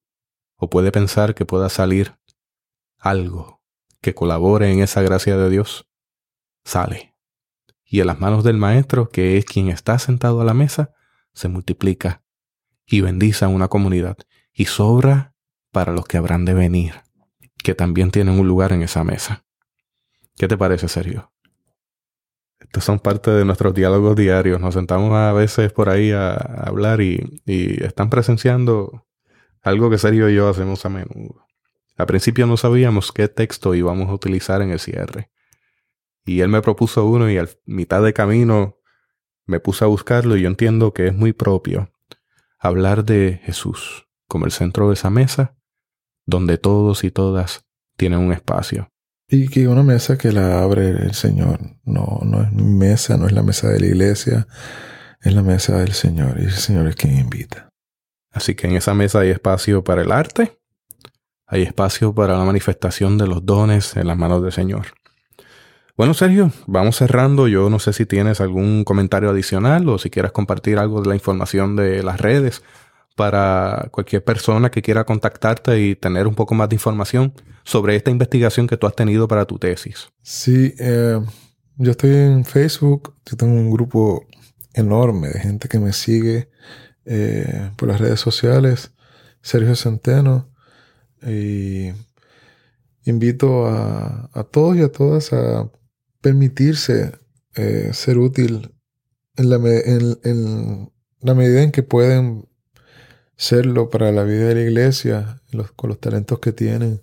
[0.56, 2.16] o puede pensar que pueda salir
[2.98, 3.61] algo
[4.02, 5.88] que colabore en esa gracia de Dios,
[6.64, 7.14] sale.
[7.84, 10.92] Y en las manos del Maestro, que es quien está sentado a la mesa,
[11.32, 12.22] se multiplica
[12.84, 14.18] y bendice a una comunidad
[14.52, 15.34] y sobra
[15.70, 16.94] para los que habrán de venir,
[17.62, 19.44] que también tienen un lugar en esa mesa.
[20.36, 21.32] ¿Qué te parece, Sergio?
[22.58, 24.60] Estos son parte de nuestros diálogos diarios.
[24.60, 29.06] Nos sentamos a veces por ahí a, hablar y, y están presenciando
[29.62, 31.46] algo que Sergio y yo hacemos a menudo.
[32.02, 35.30] Al principio no sabíamos qué texto íbamos a utilizar en el cierre.
[36.24, 38.80] Y él me propuso uno y al mitad de camino
[39.46, 41.92] me puse a buscarlo y yo entiendo que es muy propio
[42.58, 45.56] hablar de Jesús como el centro de esa mesa
[46.26, 47.66] donde todos y todas
[47.96, 48.88] tienen un espacio.
[49.28, 51.60] Y que una mesa que la abre el Señor.
[51.84, 54.48] No, no es mi mesa, no es la mesa de la iglesia,
[55.20, 57.68] es la mesa del Señor y el Señor es quien invita.
[58.32, 60.58] Así que en esa mesa hay espacio para el arte,
[61.52, 64.86] hay espacio para la manifestación de los dones en las manos del Señor.
[65.98, 67.46] Bueno, Sergio, vamos cerrando.
[67.46, 71.14] Yo no sé si tienes algún comentario adicional o si quieras compartir algo de la
[71.14, 72.62] información de las redes
[73.16, 77.34] para cualquier persona que quiera contactarte y tener un poco más de información
[77.64, 80.08] sobre esta investigación que tú has tenido para tu tesis.
[80.22, 81.20] Sí, eh,
[81.76, 84.24] yo estoy en Facebook, yo tengo un grupo
[84.72, 86.48] enorme de gente que me sigue
[87.04, 88.94] eh, por las redes sociales,
[89.42, 90.51] Sergio Centeno,
[91.26, 91.92] y
[93.04, 95.70] invito a, todos y a todas a
[96.20, 97.12] permitirse
[97.54, 98.74] eh, ser útil
[99.36, 102.46] en la, en la medida en que pueden
[103.36, 105.42] serlo para la vida de la iglesia,
[105.74, 107.02] con los talentos que tienen,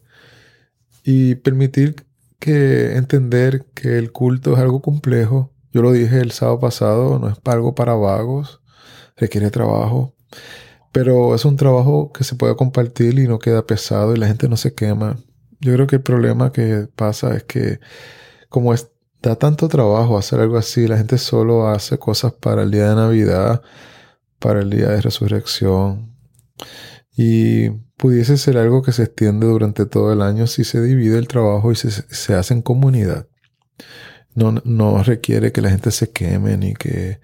[1.03, 2.05] y permitir
[2.39, 5.51] que entender que el culto es algo complejo.
[5.73, 8.61] Yo lo dije el sábado pasado, no es algo para vagos,
[9.17, 10.15] requiere trabajo,
[10.91, 14.49] pero es un trabajo que se puede compartir y no queda pesado y la gente
[14.49, 15.17] no se quema.
[15.59, 17.79] Yo creo que el problema que pasa es que
[18.49, 18.89] como es,
[19.21, 22.95] da tanto trabajo hacer algo así, la gente solo hace cosas para el día de
[22.95, 23.61] Navidad,
[24.39, 26.15] para el día de resurrección,
[27.15, 31.27] y pudiese ser algo que se extiende durante todo el año si se divide el
[31.27, 33.27] trabajo y se, hace en comunidad.
[34.35, 37.19] No, no requiere que la gente se queme ni que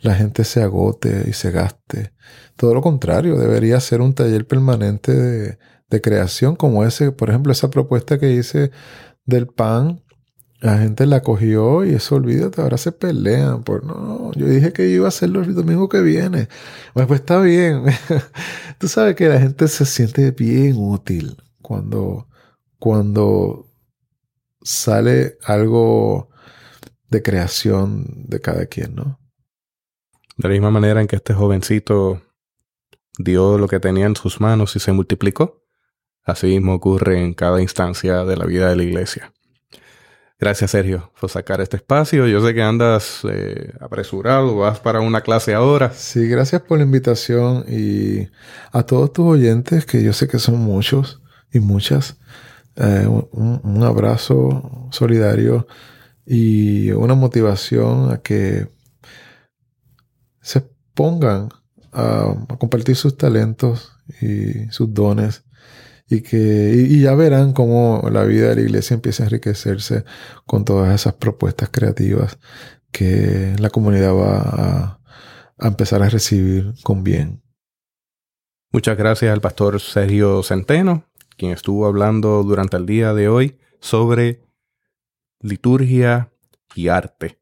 [0.00, 2.12] la gente se agote y se gaste.
[2.56, 5.58] Todo lo contrario, debería ser un taller permanente de,
[6.02, 8.70] creación como ese, por ejemplo, esa propuesta que hice
[9.26, 10.02] del pan
[10.60, 14.88] la gente la cogió y eso olvídate, ahora se pelean por no, yo dije que
[14.88, 16.48] iba a hacerlo el domingo que viene.
[16.92, 17.84] Pues, pues está bien.
[18.78, 22.28] Tú sabes que la gente se siente bien útil cuando,
[22.78, 23.70] cuando
[24.62, 26.28] sale algo
[27.08, 29.19] de creación de cada quien, ¿no?
[30.40, 32.22] De la misma manera en que este jovencito
[33.18, 35.66] dio lo que tenía en sus manos y se multiplicó,
[36.24, 39.34] así mismo ocurre en cada instancia de la vida de la iglesia.
[40.38, 42.26] Gracias, Sergio, por sacar este espacio.
[42.26, 45.92] Yo sé que andas eh, apresurado, vas para una clase ahora.
[45.92, 48.26] Sí, gracias por la invitación y
[48.72, 51.20] a todos tus oyentes, que yo sé que son muchos
[51.52, 52.16] y muchas,
[52.76, 55.66] eh, un, abrazo solidario
[56.24, 58.79] y una motivación a que
[60.40, 60.62] se
[60.94, 61.50] pongan
[61.92, 65.44] a compartir sus talentos y sus dones
[66.08, 70.04] y que y, ya verán cómo la vida de la iglesia empieza a enriquecerse
[70.44, 72.38] con todas esas propuestas creativas
[72.90, 75.00] que la comunidad va a,
[75.58, 77.42] a empezar a recibir con bien.
[78.72, 81.04] Muchas gracias al pastor Sergio Centeno,
[81.36, 84.42] quien estuvo hablando durante el día de hoy sobre
[85.40, 86.32] liturgia
[86.74, 87.39] y arte.